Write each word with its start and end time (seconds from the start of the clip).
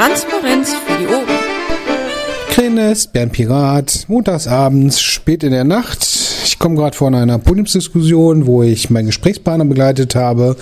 Transparenz 0.00 0.72
für 0.72 0.96
die 0.98 1.06
Ohren. 1.08 1.26
Krenes, 2.48 3.06
Bernd 3.06 3.32
Pirat, 3.32 4.06
montagsabends, 4.08 4.98
spät 5.02 5.42
in 5.42 5.50
der 5.50 5.64
Nacht. 5.64 6.08
Ich 6.46 6.58
komme 6.58 6.76
gerade 6.76 6.96
von 6.96 7.14
einer 7.14 7.38
Podiumsdiskussion, 7.38 8.46
wo 8.46 8.62
ich 8.62 8.88
meinen 8.88 9.08
Gesprächspartner 9.08 9.66
begleitet 9.66 10.14
habe 10.14 10.56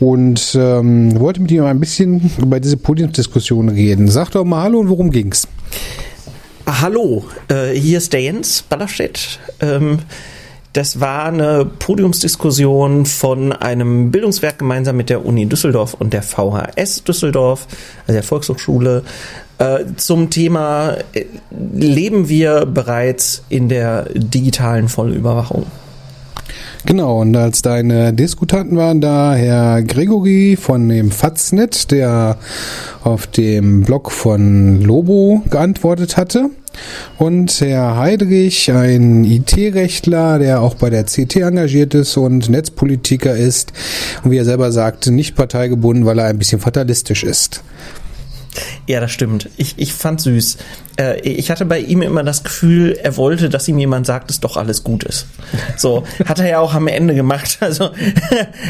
und 0.00 0.54
ähm, 0.58 1.20
wollte 1.20 1.42
mit 1.42 1.50
ihm 1.50 1.64
ein 1.64 1.78
bisschen 1.78 2.30
über 2.38 2.58
diese 2.58 2.78
Podiumsdiskussion 2.78 3.68
reden. 3.68 4.08
Sag 4.08 4.30
doch 4.30 4.46
mal 4.46 4.62
Hallo 4.62 4.78
und 4.78 4.88
worum 4.88 5.10
ging's? 5.10 5.46
Hallo, 6.66 7.26
äh, 7.48 7.72
hier 7.74 7.98
ist 7.98 8.14
der 8.14 8.22
Jens 8.22 8.62
Ballerstedt. 8.62 9.40
Ähm, 9.60 9.98
das 10.74 11.00
war 11.00 11.26
eine 11.26 11.64
Podiumsdiskussion 11.64 13.06
von 13.06 13.52
einem 13.52 14.10
Bildungswerk 14.10 14.58
gemeinsam 14.58 14.96
mit 14.96 15.08
der 15.08 15.24
Uni 15.24 15.46
Düsseldorf 15.46 15.94
und 15.94 16.12
der 16.12 16.22
VHS 16.22 17.04
Düsseldorf, 17.04 17.68
also 18.02 18.12
der 18.12 18.24
Volkshochschule, 18.24 19.04
äh, 19.58 19.84
zum 19.96 20.30
Thema 20.30 20.96
äh, 21.12 21.24
Leben 21.50 22.28
wir 22.28 22.66
bereits 22.66 23.44
in 23.48 23.68
der 23.68 24.08
digitalen 24.14 24.88
Vollüberwachung? 24.88 25.64
Genau, 26.86 27.20
und 27.20 27.36
als 27.36 27.62
deine 27.62 28.12
Diskutanten 28.12 28.76
waren 28.76 29.00
da 29.00 29.34
Herr 29.34 29.80
Gregory 29.82 30.58
von 30.60 30.88
dem 30.88 31.12
Faznet, 31.12 31.92
der 31.92 32.36
auf 33.04 33.28
dem 33.28 33.82
Blog 33.82 34.10
von 34.10 34.82
Lobo 34.82 35.42
geantwortet 35.48 36.16
hatte. 36.16 36.50
Und 37.18 37.60
Herr 37.60 37.96
Heidrich, 37.96 38.70
ein 38.70 39.24
IT-Rechtler, 39.24 40.38
der 40.38 40.60
auch 40.60 40.74
bei 40.74 40.90
der 40.90 41.04
CT 41.04 41.36
engagiert 41.36 41.94
ist 41.94 42.16
und 42.16 42.48
Netzpolitiker 42.48 43.36
ist. 43.36 43.72
Und 44.22 44.30
wie 44.30 44.38
er 44.38 44.44
selber 44.44 44.72
sagte, 44.72 45.12
nicht 45.12 45.36
parteigebunden, 45.36 46.06
weil 46.06 46.18
er 46.18 46.26
ein 46.26 46.38
bisschen 46.38 46.60
fatalistisch 46.60 47.24
ist. 47.24 47.62
Ja, 48.86 49.00
das 49.00 49.10
stimmt. 49.10 49.48
Ich, 49.56 49.74
ich 49.78 49.92
fand 49.92 50.20
süß. 50.20 50.58
Äh, 50.96 51.20
ich 51.20 51.50
hatte 51.50 51.64
bei 51.64 51.78
ihm 51.78 52.02
immer 52.02 52.22
das 52.22 52.44
Gefühl, 52.44 52.98
er 53.02 53.16
wollte, 53.16 53.48
dass 53.48 53.66
ihm 53.68 53.78
jemand 53.78 54.06
sagt, 54.06 54.30
dass 54.30 54.40
doch 54.40 54.56
alles 54.56 54.84
gut 54.84 55.04
ist. 55.04 55.26
So, 55.76 56.04
hat 56.24 56.38
er 56.38 56.48
ja 56.48 56.58
auch 56.60 56.74
am 56.74 56.88
Ende 56.88 57.14
gemacht. 57.14 57.58
Also 57.64 57.90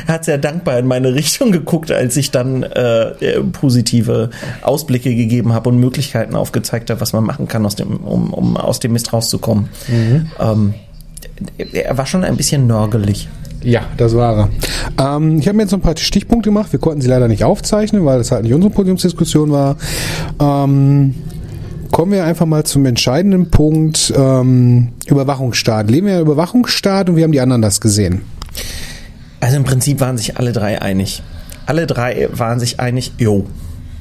hat 0.07 0.25
sehr 0.25 0.39
dankbar 0.39 0.79
in 0.79 0.87
meine 0.87 1.15
Richtung 1.15 1.51
geguckt, 1.51 1.91
als 1.91 2.17
ich 2.17 2.31
dann 2.31 2.63
äh, 2.63 3.41
positive 3.53 4.31
Ausblicke 4.63 5.15
gegeben 5.15 5.53
habe 5.53 5.69
und 5.71 5.79
Möglichkeiten 5.79 6.37
aufgezeigt 6.37 6.91
habe, 6.91 7.01
was 7.01 7.13
man 7.13 7.25
machen 7.25 7.49
kann, 7.49 7.67
aus 7.67 7.75
dem, 7.75 7.97
um, 7.97 8.33
um 8.33 8.57
aus 8.57 8.79
dem 8.79 8.93
Mist 8.93 9.13
rauszukommen. 9.13 9.69
Mhm. 9.89 10.31
Ähm, 10.39 10.75
er 11.59 11.99
war 11.99 12.07
schon 12.07 12.25
ein 12.25 12.37
bisschen 12.37 12.67
nörgelig. 12.67 13.29
Ja, 13.65 13.87
das 13.97 14.15
war 14.15 14.51
er. 14.99 15.17
Ähm, 15.17 15.39
ich 15.39 15.49
habe 15.49 15.57
mir 15.57 15.63
jetzt 15.63 15.73
noch 15.73 15.79
ein 15.79 15.83
paar 15.83 15.97
Stichpunkte 15.97 16.51
gemacht. 16.51 16.71
Wir 16.73 16.79
konnten 16.79 17.01
sie 17.01 17.09
leider 17.09 17.29
nicht 17.29 17.45
aufzeichnen, 17.45 18.05
weil 18.05 18.19
das 18.19 18.31
halt 18.31 18.43
nicht 18.45 18.53
unsere 18.53 18.73
Podiumsdiskussion 18.73 19.51
war. 19.51 19.77
Ähm, 20.39 21.15
kommen 21.91 22.13
wir 22.13 22.25
einfach 22.25 22.45
mal 22.45 22.65
zum 22.65 22.85
entscheidenden 22.85 23.51
Punkt 23.51 24.13
ähm, 24.15 24.91
Überwachungsstaat. 25.07 25.91
Leben 25.91 26.07
wir 26.07 26.17
in 26.17 26.21
Überwachungsstaat 26.21 27.09
und 27.09 27.17
wie 27.17 27.25
haben 27.25 27.33
die 27.33 27.41
anderen 27.41 27.63
das 27.63 27.81
gesehen? 27.81 28.23
Also 29.41 29.57
im 29.57 29.65
Prinzip 29.65 30.01
waren 30.01 30.19
sich 30.19 30.37
alle 30.37 30.53
drei 30.53 30.83
einig. 30.83 31.23
Alle 31.67 31.87
drei 31.87 32.29
waren 32.33 32.61
sich 32.61 32.81
einig, 32.81 33.13
jo, 33.17 33.47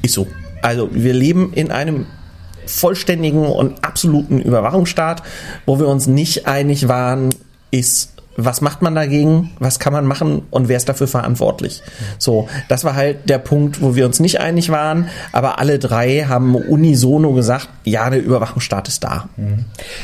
ist 0.01 0.13
so. 0.13 0.27
Also 0.61 0.89
wir 0.91 1.13
leben 1.13 1.53
in 1.53 1.71
einem 1.71 2.05
vollständigen 2.65 3.45
und 3.45 3.83
absoluten 3.83 4.39
Überwachungsstaat, 4.39 5.23
wo 5.65 5.79
wir 5.79 5.87
uns 5.87 6.07
nicht 6.07 6.47
einig 6.47 6.87
waren, 6.87 7.29
ist 7.71 8.12
was 8.35 8.61
macht 8.61 8.81
man 8.81 8.95
dagegen, 8.95 9.51
was 9.59 9.79
kann 9.79 9.93
man 9.93 10.05
machen 10.05 10.43
und 10.49 10.67
wer 10.67 10.77
ist 10.77 10.89
dafür 10.89 11.07
verantwortlich. 11.07 11.81
So, 12.17 12.47
das 12.67 12.83
war 12.83 12.95
halt 12.95 13.29
der 13.29 13.37
Punkt, 13.37 13.81
wo 13.81 13.95
wir 13.95 14.05
uns 14.05 14.19
nicht 14.19 14.39
einig 14.39 14.69
waren, 14.69 15.07
aber 15.31 15.59
alle 15.59 15.79
drei 15.79 16.25
haben 16.27 16.55
unisono 16.55 17.33
gesagt, 17.33 17.69
ja, 17.83 18.09
der 18.09 18.23
Überwachungsstaat 18.23 18.87
ist 18.87 19.03
da. 19.03 19.29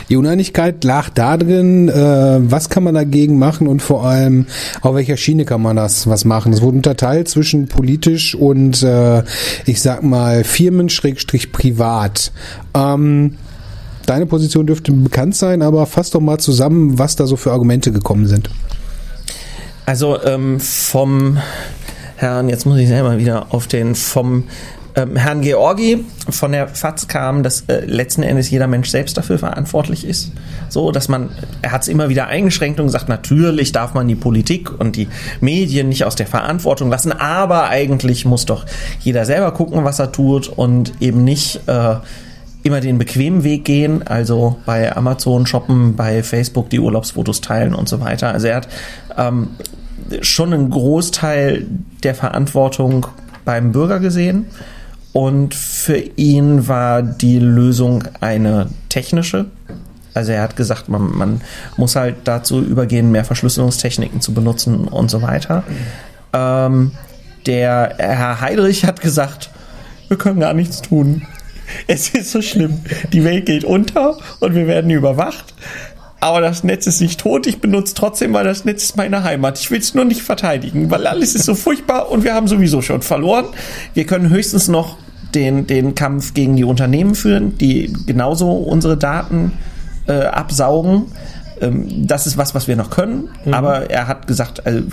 Die 0.10 0.16
Uneinigkeit 0.16 0.84
lag 0.84 1.10
da 1.10 1.38
drin, 1.38 1.90
äh, 1.90 1.94
was 2.40 2.70
kann 2.70 2.84
man 2.84 2.94
dagegen 2.94 3.40
machen 3.40 3.68
und 3.68 3.82
vor 3.82 4.06
allem 4.06 4.46
auf 4.82 4.96
welcher 4.96 5.18
Schiene 5.18 5.46
kann 5.46 5.62
man 5.62 5.76
das 5.76 6.08
was 6.08 6.26
machen. 6.26 6.54
Es 6.54 6.62
wurde 6.62 6.78
unterteilt 6.78 7.30
zwischen 7.30 7.68
politisch 7.68 8.36
und 8.36 8.84
äh, 8.84 9.24
ich 9.66 9.82
sag 9.82 10.04
mal 10.04 10.44
Firmen 10.44 10.90
Schrägstrich 10.90 11.52
privat. 11.52 12.32
Ähm, 12.76 13.36
Deine 14.10 14.26
Position 14.26 14.66
dürfte 14.66 14.92
bekannt 14.92 15.36
sein, 15.36 15.62
aber 15.62 15.86
fass 15.86 16.10
doch 16.10 16.20
mal 16.20 16.40
zusammen, 16.40 16.98
was 16.98 17.16
da 17.16 17.28
so 17.28 17.36
für 17.36 17.52
Argumente 17.52 17.92
gekommen 17.92 18.26
sind. 18.26 18.50
Also 19.86 20.20
ähm, 20.24 20.60
vom 20.60 21.38
Herrn, 22.16 22.50
jetzt 22.50 22.66
muss 22.66 22.80
ich 22.80 22.88
selber 22.88 23.20
wieder 23.20 23.54
auf 23.54 23.68
den, 23.68 23.94
vom 23.94 24.46
ähm, 24.96 25.16
Herrn 25.16 25.42
Georgi 25.42 26.06
von 26.28 26.54
der 26.54 26.70
FAZ 26.70 27.08
kam, 27.08 27.44
dass 27.44 27.66
äh, 27.68 27.86
letzten 27.86 28.24
Endes 28.24 28.50
jeder 28.50 28.66
Mensch 28.66 28.90
selbst 28.90 29.16
dafür 29.16 29.38
verantwortlich 29.38 30.08
ist. 30.08 30.32
So, 30.70 30.92
dass 30.92 31.08
man, 31.08 31.30
er 31.62 31.72
hat 31.72 31.84
es 31.84 31.88
immer 31.88 32.10
wieder 32.10 32.26
eingeschränkt 32.26 32.80
und 32.80 32.88
gesagt, 32.88 33.10
natürlich 33.10 33.74
darf 33.74 33.94
man 33.94 34.08
die 34.08 34.16
Politik 34.16 34.72
und 34.80 34.96
die 34.96 35.08
Medien 35.40 35.88
nicht 35.88 36.04
aus 36.06 36.16
der 36.16 36.26
Verantwortung 36.26 36.90
lassen, 36.90 37.12
aber 37.12 37.70
eigentlich 37.70 38.26
muss 38.26 38.48
doch 38.48 38.66
jeder 39.02 39.26
selber 39.26 39.52
gucken, 39.52 39.84
was 39.84 40.00
er 40.00 40.12
tut 40.12 40.48
und 40.48 40.94
eben 41.00 41.24
nicht 41.24 41.62
äh, 41.68 41.98
immer 42.70 42.82
den 42.82 43.00
bequemen 43.00 43.44
Weg 43.44 43.66
gehen, 43.66 44.06
also 44.06 44.58
bei 44.68 44.96
Amazon 44.96 45.48
shoppen, 45.48 45.96
bei 45.96 46.22
Facebook 46.22 46.70
die 46.70 46.80
Urlaubsfotos 46.80 47.42
teilen 47.42 47.74
und 47.74 47.90
so 47.90 48.00
weiter. 48.00 48.32
Also 48.32 48.46
er 48.46 48.58
hat 48.58 48.68
ähm, 49.18 49.50
schon 50.22 50.54
einen 50.54 50.70
Großteil 50.70 51.66
der 52.04 52.14
Verantwortung 52.14 53.08
beim 53.44 53.72
Bürger 53.72 54.00
gesehen 54.00 54.46
und 55.14 55.56
für 55.56 55.98
ihn 55.98 56.68
war 56.68 57.02
die 57.02 57.40
Lösung 57.40 58.04
eine 58.22 58.70
technische. 58.90 59.46
Also 60.14 60.32
er 60.32 60.44
hat 60.44 60.56
gesagt, 60.56 60.90
man, 60.90 61.18
man 61.18 61.42
muss 61.76 61.96
halt 61.96 62.18
dazu 62.26 62.62
übergehen, 62.62 63.12
mehr 63.12 63.26
Verschlüsselungstechniken 63.26 64.22
zu 64.22 64.32
benutzen 64.32 64.88
und 64.88 65.10
so 65.10 65.24
weiter. 65.24 65.64
Ähm, 66.34 66.92
der 67.48 67.96
Herr 67.98 68.42
Heidrich 68.42 68.86
hat 68.86 69.02
gesagt, 69.02 69.50
wir 70.08 70.18
können 70.20 70.40
gar 70.40 70.54
nichts 70.54 70.84
tun. 70.84 71.24
Es 71.88 72.10
ist 72.10 72.32
so 72.32 72.42
schlimm. 72.42 72.80
Die 73.14 73.24
Welt 73.24 73.46
geht 73.46 73.64
unter 73.64 74.18
und 74.40 74.56
wir 74.56 74.68
werden 74.68 74.92
überwacht. 74.92 75.54
Aber 76.22 76.42
das 76.42 76.64
Netz 76.64 76.86
ist 76.86 77.00
nicht 77.00 77.20
tot. 77.20 77.48
Ich 77.48 77.62
benutze 77.62 77.94
trotzdem, 77.94 78.34
weil 78.34 78.44
das 78.44 78.66
Netz 78.66 78.84
ist 78.84 78.98
meine 78.98 79.24
Heimat. 79.24 79.58
Ich 79.60 79.72
will 79.72 79.80
es 79.80 79.94
nur 79.94 80.06
nicht 80.06 80.22
verteidigen, 80.22 80.92
weil 80.92 81.08
alles 81.08 81.34
ist 81.34 81.46
so 81.46 81.56
furchtbar 81.56 82.12
und 82.12 82.24
wir 82.24 82.34
haben 82.34 82.48
sowieso 82.48 82.82
schon 82.82 83.02
verloren. 83.02 83.46
Wir 83.94 84.06
können 84.06 84.30
höchstens 84.30 84.68
noch 84.68 84.98
den, 85.34 85.68
den 85.68 85.96
Kampf 85.96 86.34
gegen 86.34 86.56
die 86.56 86.64
Unternehmen 86.64 87.16
führen, 87.16 87.58
die 87.58 87.94
genauso 88.06 88.52
unsere 88.52 88.98
Daten 88.98 89.54
äh, 90.08 90.24
absaugen. 90.26 91.06
Ähm, 91.62 92.08
das 92.08 92.28
ist 92.28 92.38
was, 92.38 92.56
was 92.56 92.68
wir 92.68 92.76
noch 92.76 92.90
können. 92.90 93.30
Mhm. 93.46 93.54
Aber 93.54 93.90
er 93.90 94.08
hat 94.08 94.28
gesagt, 94.28 94.66
also 94.66 94.84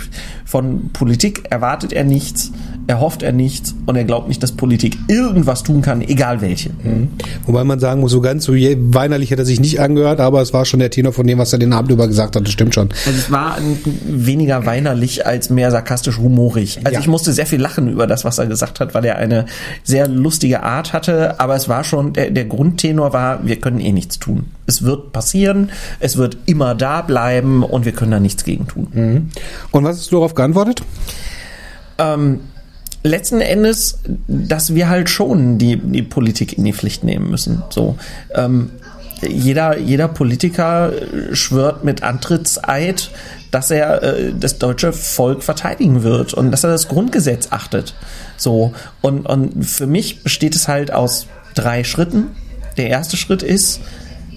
von 0.45 0.89
Politik 0.93 1.43
erwartet 1.49 1.93
er 1.93 2.03
nichts, 2.03 2.51
er 2.87 2.99
hofft 2.99 3.21
er 3.23 3.31
nichts 3.31 3.75
und 3.85 3.95
er 3.95 4.05
glaubt 4.05 4.27
nicht, 4.27 4.41
dass 4.41 4.53
Politik 4.53 4.97
irgendwas 5.07 5.63
tun 5.63 5.81
kann, 5.81 6.01
egal 6.01 6.41
welche. 6.41 6.69
Mhm. 6.69 7.09
Wobei 7.45 7.63
man 7.63 7.79
sagen 7.79 8.01
muss, 8.01 8.11
so 8.11 8.21
ganz 8.21 8.45
so 8.45 8.53
weinerlich 8.53 9.31
hat 9.31 9.39
er 9.39 9.45
sich 9.45 9.59
nicht 9.59 9.79
angehört, 9.79 10.19
aber 10.19 10.41
es 10.41 10.53
war 10.53 10.65
schon 10.65 10.79
der 10.79 10.89
Tenor 10.89 11.13
von 11.13 11.27
dem, 11.27 11.37
was 11.37 11.53
er 11.53 11.59
den 11.59 11.73
Abend 11.73 11.91
über 11.91 12.07
gesagt 12.07 12.35
hat. 12.35 12.43
Das 12.43 12.51
stimmt 12.51 12.73
schon. 12.73 12.89
Also 13.05 13.17
es 13.17 13.31
war 13.31 13.57
weniger 14.05 14.65
weinerlich 14.65 15.25
als 15.25 15.49
mehr 15.49 15.71
sarkastisch 15.71 16.17
humorig. 16.17 16.79
Also 16.83 16.93
ja. 16.93 16.99
ich 16.99 17.07
musste 17.07 17.33
sehr 17.33 17.45
viel 17.45 17.61
lachen 17.61 17.89
über 17.89 18.07
das, 18.07 18.25
was 18.25 18.37
er 18.37 18.47
gesagt 18.47 18.79
hat, 18.79 18.93
weil 18.93 19.05
er 19.05 19.17
eine 19.17 19.45
sehr 19.83 20.07
lustige 20.07 20.63
Art 20.63 20.93
hatte. 20.93 21.39
Aber 21.39 21.55
es 21.55 21.69
war 21.69 21.83
schon, 21.83 22.13
der, 22.13 22.31
der 22.31 22.45
Grundtenor 22.45 23.13
war, 23.13 23.45
wir 23.45 23.57
können 23.57 23.79
eh 23.79 23.91
nichts 23.91 24.19
tun. 24.19 24.45
Es 24.65 24.81
wird 24.83 25.13
passieren, 25.13 25.71
es 25.99 26.17
wird 26.17 26.37
immer 26.45 26.56
da 26.57 27.01
bleiben 27.01 27.63
und 27.63 27.85
wir 27.85 27.91
können 27.91 28.11
da 28.11 28.19
nichts 28.19 28.43
gegen 28.43 28.67
tun. 28.67 28.87
Mhm. 28.93 29.29
Und 29.71 29.83
was 29.83 29.97
hast 29.97 30.11
du 30.11 30.17
darauf 30.17 30.35
geantwortet? 30.35 30.83
Ähm, 31.97 32.41
letzten 33.03 33.41
Endes, 33.41 33.99
dass 34.27 34.75
wir 34.75 34.89
halt 34.89 35.09
schon 35.09 35.57
die, 35.57 35.77
die 35.77 36.03
Politik 36.03 36.57
in 36.57 36.65
die 36.65 36.73
Pflicht 36.73 37.03
nehmen 37.03 37.29
müssen. 37.29 37.63
So, 37.69 37.97
ähm, 38.33 38.71
jeder, 39.27 39.79
jeder 39.79 40.07
Politiker 40.07 40.91
schwört 41.31 41.83
mit 41.83 42.03
Antrittseid, 42.03 43.09
dass 43.51 43.71
er 43.71 44.03
äh, 44.03 44.33
das 44.39 44.59
deutsche 44.59 44.93
Volk 44.93 45.43
verteidigen 45.43 46.03
wird 46.03 46.33
und 46.33 46.51
dass 46.51 46.63
er 46.63 46.69
das 46.69 46.87
Grundgesetz 46.87 47.47
achtet. 47.51 47.95
So, 48.35 48.73
und, 49.01 49.25
und 49.25 49.63
für 49.63 49.87
mich 49.87 50.23
besteht 50.23 50.55
es 50.55 50.67
halt 50.67 50.91
aus 50.91 51.27
drei 51.55 51.83
Schritten. 51.83 52.27
Der 52.77 52.89
erste 52.89 53.17
Schritt 53.17 53.41
ist, 53.41 53.81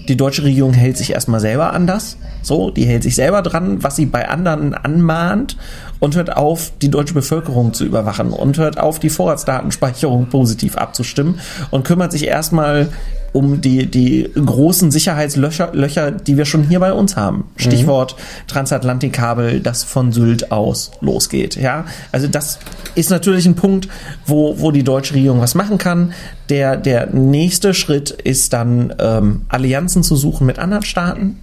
die 0.07 0.17
deutsche 0.17 0.43
Regierung 0.43 0.73
hält 0.73 0.97
sich 0.97 1.11
erstmal 1.11 1.39
selber 1.39 1.73
an 1.73 1.87
das. 1.87 2.17
So, 2.41 2.71
die 2.71 2.85
hält 2.85 3.03
sich 3.03 3.15
selber 3.15 3.41
dran, 3.41 3.83
was 3.83 3.95
sie 3.95 4.05
bei 4.05 4.27
anderen 4.27 4.73
anmahnt 4.73 5.57
und 6.01 6.15
hört 6.15 6.35
auf, 6.35 6.73
die 6.81 6.89
deutsche 6.89 7.13
Bevölkerung 7.13 7.73
zu 7.73 7.85
überwachen 7.85 8.31
und 8.31 8.57
hört 8.57 8.77
auf, 8.77 8.99
die 8.99 9.09
Vorratsdatenspeicherung 9.09 10.27
positiv 10.27 10.75
abzustimmen 10.75 11.39
und 11.69 11.85
kümmert 11.85 12.11
sich 12.11 12.25
erstmal 12.25 12.89
um 13.33 13.61
die, 13.61 13.85
die 13.85 14.29
großen 14.33 14.91
Sicherheitslöcher, 14.91 15.69
Löcher, 15.73 16.11
die 16.11 16.37
wir 16.37 16.45
schon 16.45 16.63
hier 16.63 16.79
bei 16.79 16.91
uns 16.91 17.15
haben. 17.15 17.45
Stichwort 17.55 18.15
mhm. 18.17 18.47
Transatlantikkabel, 18.47 19.61
das 19.61 19.83
von 19.83 20.11
Sylt 20.11 20.51
aus 20.51 20.91
losgeht. 20.99 21.55
Ja, 21.55 21.85
also 22.11 22.27
das 22.27 22.59
ist 22.95 23.09
natürlich 23.09 23.45
ein 23.45 23.55
Punkt, 23.55 23.87
wo, 24.25 24.59
wo 24.59 24.71
die 24.71 24.83
deutsche 24.83 25.13
Regierung 25.13 25.39
was 25.39 25.55
machen 25.55 25.77
kann. 25.77 26.13
Der, 26.49 26.75
der 26.75 27.07
nächste 27.07 27.73
Schritt 27.73 28.09
ist 28.09 28.51
dann, 28.51 28.93
ähm, 28.99 29.43
Allianzen 29.47 30.03
zu 30.03 30.15
suchen 30.15 30.45
mit 30.45 30.59
anderen 30.59 30.83
Staaten. 30.83 31.39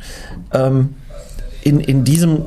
Ähm, 0.53 0.91
in, 1.63 1.81
in 1.81 2.05
diesem 2.05 2.43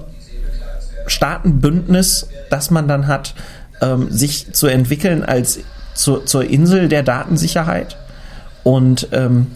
Staatenbündnis, 1.21 2.27
das 2.49 2.71
man 2.71 2.87
dann 2.87 3.05
hat, 3.05 3.35
ähm, 3.79 4.09
sich 4.09 4.53
zu 4.53 4.65
entwickeln 4.65 5.23
als 5.23 5.59
zu, 5.93 6.17
zur 6.17 6.45
Insel 6.45 6.89
der 6.89 7.03
Datensicherheit 7.03 7.95
und 8.63 9.07
ähm, 9.11 9.47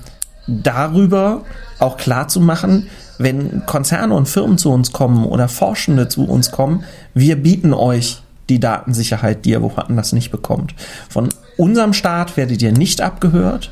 darüber 0.46 1.42
auch 1.80 1.98
klar 1.98 2.28
zu 2.28 2.40
machen, 2.40 2.88
wenn 3.18 3.66
Konzerne 3.66 4.14
und 4.14 4.30
Firmen 4.30 4.60
zu 4.60 4.72
uns 4.72 4.92
kommen 4.92 5.26
oder 5.26 5.48
Forschende 5.48 6.08
zu 6.08 6.26
uns 6.26 6.52
kommen, 6.52 6.84
wir 7.16 7.36
bieten 7.36 7.74
euch 7.74 8.22
die 8.48 8.60
Datensicherheit, 8.60 9.44
die 9.44 9.52
ihr 9.52 9.64
woanders 9.64 10.14
nicht 10.14 10.30
bekommt. 10.30 10.76
Von 11.10 11.30
unserem 11.58 11.94
Staat 11.94 12.38
werdet 12.38 12.62
ihr 12.62 12.74
nicht 12.74 13.02
abgehört 13.02 13.72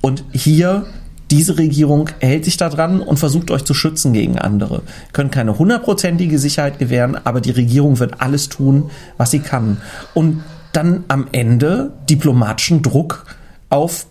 und 0.00 0.24
hier 0.32 0.86
diese 1.30 1.58
Regierung 1.58 2.08
hält 2.20 2.44
sich 2.44 2.56
daran 2.56 3.00
und 3.00 3.18
versucht 3.18 3.50
euch 3.50 3.64
zu 3.64 3.74
schützen 3.74 4.12
gegen 4.12 4.38
andere. 4.38 4.82
Können 5.12 5.30
keine 5.30 5.58
hundertprozentige 5.58 6.38
Sicherheit 6.38 6.78
gewähren, 6.78 7.18
aber 7.24 7.40
die 7.40 7.50
Regierung 7.50 7.98
wird 7.98 8.20
alles 8.20 8.48
tun, 8.48 8.90
was 9.18 9.30
sie 9.30 9.40
kann. 9.40 9.78
Und 10.14 10.42
dann 10.72 11.04
am 11.08 11.26
Ende 11.32 11.92
diplomatischen 12.08 12.82
Druck 12.82 13.26
auf 13.68 14.06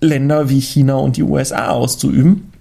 Länder 0.00 0.48
wie 0.48 0.60
China 0.60 0.94
und 0.94 1.16
die 1.16 1.22
USA 1.22 1.68
auszuüben 1.68 2.52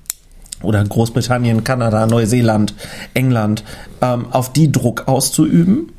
oder 0.61 0.83
Großbritannien, 0.83 1.63
Kanada, 1.63 2.05
Neuseeland, 2.05 2.75
England, 3.13 3.63
ähm, 4.01 4.27
auf 4.31 4.53
die 4.53 4.71
Druck 4.71 5.07
auszuüben 5.07 5.91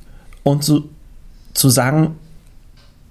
und 0.42 0.62
zu, 0.62 0.88
zu 1.54 1.68
sagen, 1.68 2.16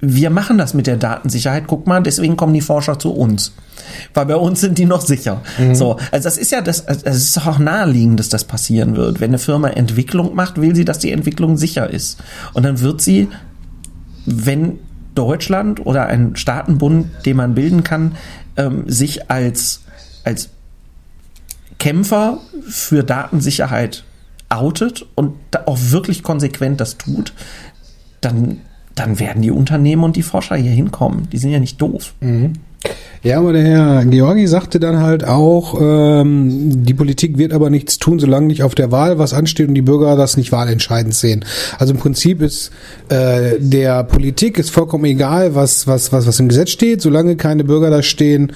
wir 0.01 0.31
machen 0.31 0.57
das 0.57 0.73
mit 0.73 0.87
der 0.87 0.97
Datensicherheit, 0.97 1.65
guck 1.67 1.87
mal, 1.87 2.01
deswegen 2.01 2.35
kommen 2.35 2.53
die 2.53 2.61
Forscher 2.61 2.97
zu 2.97 3.11
uns. 3.11 3.53
Weil 4.13 4.25
bei 4.25 4.35
uns 4.35 4.61
sind 4.61 4.77
die 4.77 4.85
noch 4.85 5.01
sicher. 5.01 5.41
Mhm. 5.59 5.75
So, 5.75 5.97
also 6.11 6.23
das 6.23 6.37
ist 6.37 6.51
ja 6.51 6.61
das, 6.61 6.87
also 6.87 7.01
es 7.05 7.29
ist 7.29 7.47
auch 7.47 7.59
naheliegend, 7.59 8.19
dass 8.19 8.29
das 8.29 8.43
passieren 8.43 8.95
wird. 8.95 9.19
Wenn 9.19 9.29
eine 9.29 9.39
Firma 9.39 9.69
Entwicklung 9.69 10.35
macht, 10.35 10.59
will 10.59 10.75
sie, 10.75 10.85
dass 10.85 10.99
die 10.99 11.11
Entwicklung 11.11 11.55
sicher 11.57 11.89
ist. 11.89 12.19
Und 12.53 12.63
dann 12.63 12.79
wird 12.79 13.01
sie, 13.01 13.27
wenn 14.25 14.79
Deutschland 15.13 15.85
oder 15.85 16.07
ein 16.07 16.35
Staatenbund, 16.35 17.07
den 17.25 17.37
man 17.37 17.53
bilden 17.53 17.83
kann, 17.83 18.15
ähm, 18.57 18.83
sich 18.87 19.29
als, 19.29 19.81
als 20.23 20.49
Kämpfer 21.79 22.39
für 22.67 23.03
Datensicherheit 23.03 24.03
outet 24.49 25.05
und 25.15 25.35
auch 25.65 25.77
wirklich 25.79 26.23
konsequent 26.23 26.79
das 26.81 26.97
tut, 26.97 27.33
dann, 28.21 28.61
dann 28.95 29.19
werden 29.19 29.41
die 29.41 29.51
Unternehmen 29.51 30.03
und 30.03 30.15
die 30.15 30.23
Forscher 30.23 30.55
hier 30.55 30.71
hinkommen. 30.71 31.27
Die 31.31 31.37
sind 31.37 31.51
ja 31.51 31.59
nicht 31.59 31.81
doof. 31.81 32.13
Mhm. 32.19 32.53
Ja, 33.23 33.37
aber 33.37 33.53
der 33.53 33.63
Herr 33.63 34.05
Georgi 34.05 34.47
sagte 34.47 34.79
dann 34.79 34.99
halt 34.99 35.23
auch, 35.23 35.79
ähm, 35.79 36.83
die 36.83 36.95
Politik 36.95 37.37
wird 37.37 37.53
aber 37.53 37.69
nichts 37.69 37.99
tun, 37.99 38.17
solange 38.17 38.47
nicht 38.47 38.63
auf 38.63 38.73
der 38.73 38.91
Wahl 38.91 39.19
was 39.19 39.35
ansteht 39.35 39.67
und 39.67 39.75
die 39.75 39.83
Bürger 39.83 40.15
das 40.15 40.37
nicht 40.37 40.51
wahlentscheidend 40.51 41.13
sehen. 41.13 41.45
Also 41.77 41.93
im 41.93 41.99
Prinzip 41.99 42.41
ist 42.41 42.71
äh, 43.09 43.59
der 43.59 44.03
Politik 44.05 44.57
ist 44.57 44.71
vollkommen 44.71 45.05
egal, 45.05 45.53
was, 45.53 45.85
was, 45.85 46.11
was, 46.11 46.25
was 46.25 46.39
im 46.39 46.49
Gesetz 46.49 46.71
steht, 46.71 47.01
solange 47.03 47.35
keine 47.35 47.63
Bürger 47.63 47.91
da 47.91 48.01
stehen 48.01 48.53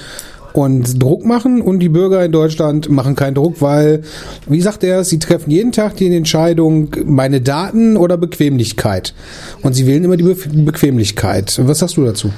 und 0.58 1.02
Druck 1.02 1.26
machen 1.26 1.62
und 1.62 1.80
die 1.80 1.90
Bürger 1.90 2.24
in 2.24 2.32
Deutschland 2.32 2.90
machen 2.90 3.16
keinen 3.16 3.36
Druck, 3.36 3.62
weil, 3.62 4.04
wie 4.48 4.62
sagt 4.62 4.84
er, 4.84 5.04
sie 5.04 5.20
treffen 5.20 5.52
jeden 5.52 5.72
Tag 5.72 5.98
die 5.98 6.14
Entscheidung, 6.14 6.96
meine 7.06 7.42
Daten 7.42 7.98
oder 7.98 8.18
Bequemlichkeit. 8.18 9.14
Und 9.62 9.74
sie 9.74 9.88
wählen 9.88 10.04
immer 10.04 10.18
die 10.18 10.24
Be 10.24 10.36
Bequemlichkeit. 10.36 11.60
Was 11.64 11.80
sagst 11.80 11.98
du 11.98 12.06
dazu? 12.06 12.32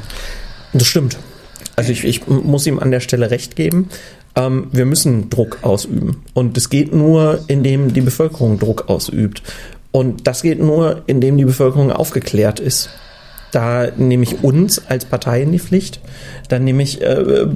Das 0.73 0.85
stimmt. 0.85 1.17
Also 1.75 1.91
ich, 1.91 2.03
ich 2.03 2.27
muss 2.27 2.65
ihm 2.65 2.79
an 2.79 2.91
der 2.91 2.99
Stelle 2.99 3.29
recht 3.29 3.55
geben. 3.55 3.89
Ähm, 4.35 4.67
wir 4.71 4.85
müssen 4.85 5.29
Druck 5.29 5.59
ausüben. 5.61 6.23
Und 6.33 6.57
es 6.57 6.69
geht 6.69 6.93
nur, 6.93 7.39
indem 7.47 7.93
die 7.93 8.01
Bevölkerung 8.01 8.59
Druck 8.59 8.89
ausübt. 8.89 9.43
Und 9.91 10.27
das 10.27 10.41
geht 10.41 10.59
nur, 10.59 11.03
indem 11.07 11.37
die 11.37 11.45
Bevölkerung 11.45 11.91
aufgeklärt 11.91 12.59
ist. 12.59 12.89
Da 13.57 13.87
nehme 13.97 14.21
ich 14.21 14.43
uns 14.43 14.87
als 14.87 15.05
Partei 15.05 15.41
in 15.41 15.51
die 15.51 15.57
Pflicht. 15.57 15.99
Dann 16.47 16.63
nehme 16.63 16.83
ich 16.83 17.01
äh, 17.01 17.47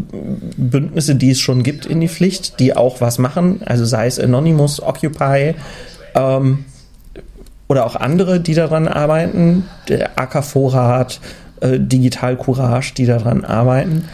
Bündnisse, 0.58 1.14
die 1.14 1.30
es 1.30 1.40
schon 1.40 1.62
gibt, 1.62 1.86
in 1.86 2.00
die 2.00 2.08
Pflicht, 2.08 2.60
die 2.60 2.76
auch 2.76 3.02
was 3.02 3.20
machen. 3.20 3.62
Also 3.64 3.86
sei 3.86 4.08
es 4.08 4.20
Anonymous, 4.20 4.82
Occupy 4.82 5.54
ähm, 6.16 6.66
oder 7.68 7.86
auch 7.86 7.96
andere, 7.96 8.40
die 8.40 8.56
daran 8.56 8.88
arbeiten. 8.88 9.66
Der 9.90 10.18
AK-Vorrat, 10.18 11.20
äh, 11.60 11.80
Digital 11.80 12.36
Courage, 12.36 12.96
die 12.96 13.06
daran 13.06 13.46
arbeiten. 13.46 14.06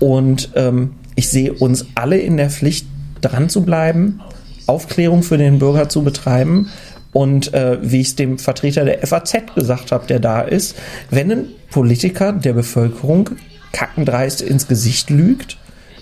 Und 0.00 0.48
ähm, 0.54 0.92
ich 1.14 1.28
sehe 1.28 1.52
uns 1.52 1.84
alle 1.94 2.16
in 2.16 2.38
der 2.38 2.48
Pflicht, 2.48 2.86
dran 3.20 3.50
zu 3.50 3.66
bleiben, 3.66 4.22
Aufklärung 4.66 5.22
für 5.22 5.36
den 5.36 5.58
Bürger 5.58 5.90
zu 5.90 6.04
betreiben. 6.04 6.70
Und 7.14 7.54
äh, 7.54 7.78
wie 7.80 8.00
ich 8.00 8.08
es 8.08 8.16
dem 8.16 8.38
Vertreter 8.38 8.84
der 8.84 9.06
FAZ 9.06 9.54
gesagt 9.54 9.92
habe, 9.92 10.06
der 10.06 10.18
da 10.18 10.42
ist, 10.42 10.76
wenn 11.10 11.30
ein 11.30 11.46
Politiker 11.70 12.32
der 12.32 12.52
Bevölkerung 12.52 13.30
kackendreist 13.72 14.42
ins 14.42 14.68
Gesicht 14.68 15.10
lügt, 15.10 15.56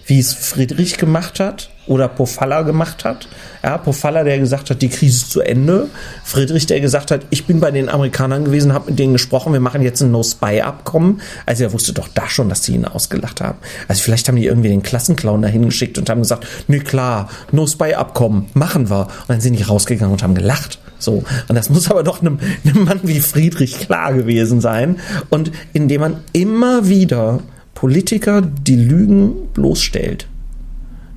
wie 0.06 0.18
es 0.18 0.32
Friedrich 0.32 0.96
gemacht 0.96 1.38
hat 1.38 1.71
oder 1.86 2.08
Pofalla 2.08 2.62
gemacht 2.62 3.04
hat. 3.04 3.28
Ja, 3.62 3.78
Pofalla, 3.78 4.24
der 4.24 4.38
gesagt 4.38 4.70
hat, 4.70 4.82
die 4.82 4.88
Krise 4.88 5.16
ist 5.16 5.30
zu 5.30 5.40
Ende. 5.40 5.88
Friedrich, 6.24 6.66
der 6.66 6.80
gesagt 6.80 7.10
hat, 7.10 7.22
ich 7.30 7.46
bin 7.46 7.60
bei 7.60 7.70
den 7.70 7.88
Amerikanern 7.88 8.44
gewesen, 8.44 8.72
habe 8.72 8.90
mit 8.90 8.98
denen 8.98 9.12
gesprochen, 9.12 9.52
wir 9.52 9.60
machen 9.60 9.82
jetzt 9.82 10.00
ein 10.00 10.10
No-Spy-Abkommen. 10.10 11.20
Also 11.44 11.64
er 11.64 11.72
wusste 11.72 11.92
doch 11.92 12.08
da 12.08 12.28
schon, 12.28 12.48
dass 12.48 12.64
sie 12.64 12.74
ihn 12.74 12.84
ausgelacht 12.84 13.40
haben. 13.40 13.58
Also 13.88 14.02
vielleicht 14.02 14.28
haben 14.28 14.36
die 14.36 14.46
irgendwie 14.46 14.68
den 14.68 14.82
Klassenclown 14.82 15.42
dahin 15.42 15.66
geschickt 15.66 15.98
und 15.98 16.08
haben 16.08 16.22
gesagt, 16.22 16.46
nee 16.68 16.80
klar, 16.80 17.28
No-Spy-Abkommen, 17.50 18.48
machen 18.54 18.88
wir. 18.88 19.02
Und 19.02 19.28
dann 19.28 19.40
sind 19.40 19.58
die 19.58 19.64
rausgegangen 19.64 20.12
und 20.12 20.22
haben 20.22 20.34
gelacht. 20.34 20.78
So. 20.98 21.24
Und 21.48 21.54
das 21.56 21.68
muss 21.68 21.90
aber 21.90 22.04
doch 22.04 22.20
einem, 22.20 22.38
einem 22.64 22.84
Mann 22.84 23.00
wie 23.02 23.20
Friedrich 23.20 23.80
klar 23.80 24.12
gewesen 24.12 24.60
sein. 24.60 24.98
Und 25.30 25.50
indem 25.72 26.00
man 26.00 26.16
immer 26.32 26.88
wieder 26.88 27.40
Politiker 27.74 28.40
die 28.42 28.76
Lügen 28.76 29.48
bloßstellt. 29.52 30.28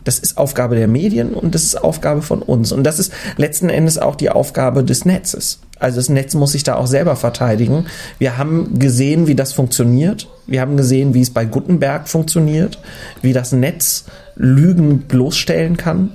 Das 0.05 0.19
ist 0.19 0.37
Aufgabe 0.37 0.75
der 0.75 0.87
Medien 0.87 1.33
und 1.33 1.53
das 1.53 1.63
ist 1.63 1.83
Aufgabe 1.83 2.21
von 2.21 2.41
uns. 2.41 2.71
Und 2.71 2.83
das 2.83 2.99
ist 2.99 3.11
letzten 3.35 3.69
Endes 3.69 3.97
auch 3.97 4.15
die 4.15 4.29
Aufgabe 4.29 4.83
des 4.83 5.03
Netzes. 5.03 5.59
Also 5.79 5.97
das 5.97 6.09
Netz 6.09 6.33
muss 6.35 6.53
sich 6.53 6.63
da 6.63 6.75
auch 6.75 6.87
selber 6.87 7.15
verteidigen. 7.15 7.87
Wir 8.17 8.37
haben 8.37 8.79
gesehen, 8.79 9.27
wie 9.27 9.35
das 9.35 9.51
funktioniert. 9.51 10.29
Wir 10.47 10.61
haben 10.61 10.77
gesehen, 10.77 11.13
wie 11.13 11.21
es 11.21 11.31
bei 11.31 11.43
Gutenberg 11.43 12.07
funktioniert, 12.07 12.79
wie 13.21 13.33
das 13.33 13.51
Netz 13.51 14.05
Lügen 14.35 14.99
bloßstellen 14.99 15.75
kann. 15.75 16.11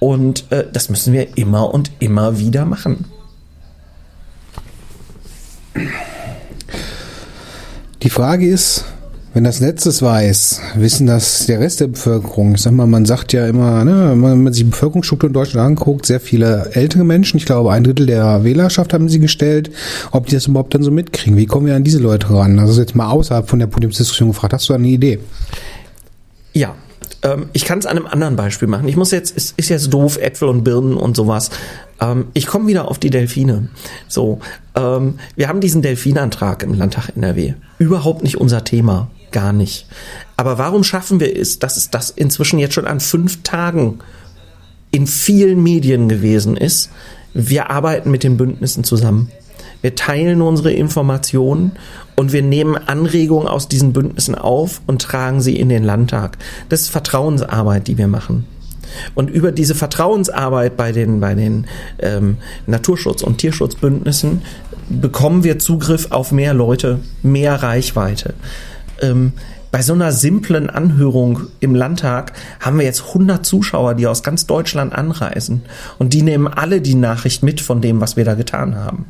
Und 0.00 0.50
äh, 0.50 0.64
das 0.72 0.88
müssen 0.88 1.12
wir 1.12 1.36
immer 1.36 1.72
und 1.72 1.92
immer 2.00 2.38
wieder 2.38 2.64
machen. 2.64 3.04
Die 8.02 8.10
Frage 8.10 8.48
ist, 8.48 8.84
wenn 9.38 9.44
das 9.44 9.60
Netz 9.60 9.86
es 9.86 10.02
weiß, 10.02 10.60
wissen 10.74 11.06
das 11.06 11.46
der 11.46 11.60
Rest 11.60 11.78
der 11.78 11.86
Bevölkerung. 11.86 12.56
Ich 12.56 12.62
sag 12.62 12.72
mal, 12.72 12.88
man 12.88 13.04
sagt 13.04 13.32
ja 13.32 13.46
immer, 13.46 13.84
ne, 13.84 14.10
wenn 14.10 14.42
man 14.42 14.52
sich 14.52 14.64
die 14.64 14.70
Bevölkerungsstruktur 14.70 15.28
in 15.28 15.32
Deutschland 15.32 15.64
anguckt, 15.64 16.06
sehr 16.06 16.18
viele 16.18 16.72
ältere 16.72 17.04
Menschen, 17.04 17.36
ich 17.36 17.46
glaube 17.46 17.70
ein 17.70 17.84
Drittel 17.84 18.06
der 18.06 18.42
Wählerschaft 18.42 18.92
haben 18.92 19.08
sie 19.08 19.20
gestellt, 19.20 19.70
ob 20.10 20.26
die 20.26 20.34
das 20.34 20.48
überhaupt 20.48 20.74
dann 20.74 20.82
so 20.82 20.90
mitkriegen. 20.90 21.36
Wie 21.36 21.46
kommen 21.46 21.66
wir 21.66 21.76
an 21.76 21.84
diese 21.84 22.00
Leute 22.00 22.30
ran? 22.30 22.58
Also 22.58 22.80
jetzt 22.80 22.96
mal 22.96 23.10
außerhalb 23.10 23.48
von 23.48 23.60
der 23.60 23.68
Podiumsdiskussion 23.68 24.30
gefragt, 24.30 24.54
hast 24.54 24.68
du 24.68 24.74
eine 24.74 24.88
Idee? 24.88 25.20
Ja, 26.52 26.74
ähm, 27.22 27.48
ich 27.52 27.64
kann 27.64 27.78
es 27.78 27.86
an 27.86 27.96
einem 27.96 28.08
anderen 28.08 28.34
Beispiel 28.34 28.66
machen. 28.66 28.88
Ich 28.88 28.96
muss 28.96 29.12
jetzt, 29.12 29.36
es 29.36 29.54
ist 29.56 29.68
jetzt 29.68 29.94
doof, 29.94 30.18
Äpfel 30.20 30.48
und 30.48 30.64
Birnen 30.64 30.94
und 30.94 31.14
sowas. 31.14 31.50
Ähm, 32.00 32.24
ich 32.34 32.48
komme 32.48 32.66
wieder 32.66 32.88
auf 32.88 32.98
die 32.98 33.10
Delfine. 33.10 33.68
So, 34.08 34.40
ähm, 34.74 35.20
wir 35.36 35.46
haben 35.46 35.60
diesen 35.60 35.80
Delfinantrag 35.80 36.64
im 36.64 36.74
Landtag 36.74 37.10
NRW. 37.14 37.54
Überhaupt 37.78 38.24
nicht 38.24 38.36
unser 38.40 38.64
Thema 38.64 39.08
gar 39.32 39.52
nicht. 39.52 39.86
Aber 40.36 40.58
warum 40.58 40.84
schaffen 40.84 41.20
wir 41.20 41.36
es, 41.36 41.58
dass 41.58 41.76
es 41.76 41.90
das 41.90 42.10
inzwischen 42.10 42.58
jetzt 42.58 42.74
schon 42.74 42.86
an 42.86 43.00
fünf 43.00 43.42
Tagen 43.42 43.98
in 44.90 45.06
vielen 45.06 45.62
Medien 45.62 46.08
gewesen 46.08 46.56
ist? 46.56 46.90
Wir 47.34 47.70
arbeiten 47.70 48.10
mit 48.10 48.24
den 48.24 48.36
Bündnissen 48.36 48.84
zusammen. 48.84 49.30
Wir 49.80 49.94
teilen 49.94 50.42
unsere 50.42 50.72
Informationen 50.72 51.72
und 52.16 52.32
wir 52.32 52.42
nehmen 52.42 52.76
Anregungen 52.76 53.46
aus 53.46 53.68
diesen 53.68 53.92
Bündnissen 53.92 54.34
auf 54.34 54.80
und 54.86 55.02
tragen 55.02 55.40
sie 55.40 55.56
in 55.56 55.68
den 55.68 55.84
Landtag. 55.84 56.36
Das 56.68 56.80
ist 56.80 56.88
Vertrauensarbeit, 56.88 57.86
die 57.86 57.96
wir 57.96 58.08
machen. 58.08 58.44
Und 59.14 59.30
über 59.30 59.52
diese 59.52 59.74
Vertrauensarbeit 59.74 60.76
bei 60.76 60.92
den, 60.92 61.20
bei 61.20 61.34
den 61.34 61.66
ähm, 62.00 62.38
Naturschutz- 62.66 63.22
und 63.22 63.38
Tierschutzbündnissen 63.38 64.42
bekommen 64.88 65.44
wir 65.44 65.58
Zugriff 65.58 66.10
auf 66.10 66.32
mehr 66.32 66.54
Leute, 66.54 67.00
mehr 67.22 67.62
Reichweite. 67.62 68.34
Ähm, 69.00 69.32
bei 69.70 69.82
so 69.82 69.92
einer 69.92 70.12
simplen 70.12 70.70
Anhörung 70.70 71.42
im 71.60 71.74
Landtag 71.74 72.32
haben 72.60 72.78
wir 72.78 72.86
jetzt 72.86 73.08
100 73.08 73.44
Zuschauer, 73.44 73.94
die 73.94 74.06
aus 74.06 74.22
ganz 74.22 74.46
Deutschland 74.46 74.94
anreisen. 74.94 75.62
Und 75.98 76.14
die 76.14 76.22
nehmen 76.22 76.48
alle 76.48 76.80
die 76.80 76.94
Nachricht 76.94 77.42
mit 77.42 77.60
von 77.60 77.82
dem, 77.82 78.00
was 78.00 78.16
wir 78.16 78.24
da 78.24 78.34
getan 78.34 78.76
haben. 78.76 79.06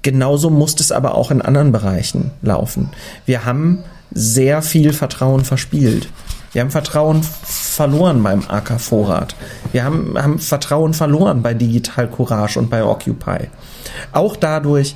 Genauso 0.00 0.48
muss 0.50 0.78
es 0.80 0.90
aber 0.90 1.14
auch 1.14 1.30
in 1.30 1.42
anderen 1.42 1.72
Bereichen 1.72 2.30
laufen. 2.42 2.90
Wir 3.26 3.44
haben 3.44 3.84
sehr 4.12 4.62
viel 4.62 4.92
Vertrauen 4.92 5.44
verspielt. 5.44 6.08
Wir 6.52 6.62
haben 6.62 6.70
Vertrauen 6.70 7.22
verloren 7.22 8.22
beim 8.22 8.42
AK 8.48 8.80
Vorrat. 8.80 9.34
Wir 9.72 9.84
haben, 9.84 10.14
haben 10.16 10.38
Vertrauen 10.38 10.94
verloren 10.94 11.42
bei 11.42 11.52
Digital 11.52 12.08
Courage 12.08 12.58
und 12.58 12.70
bei 12.70 12.84
Occupy. 12.84 13.48
Auch 14.12 14.36
dadurch, 14.36 14.94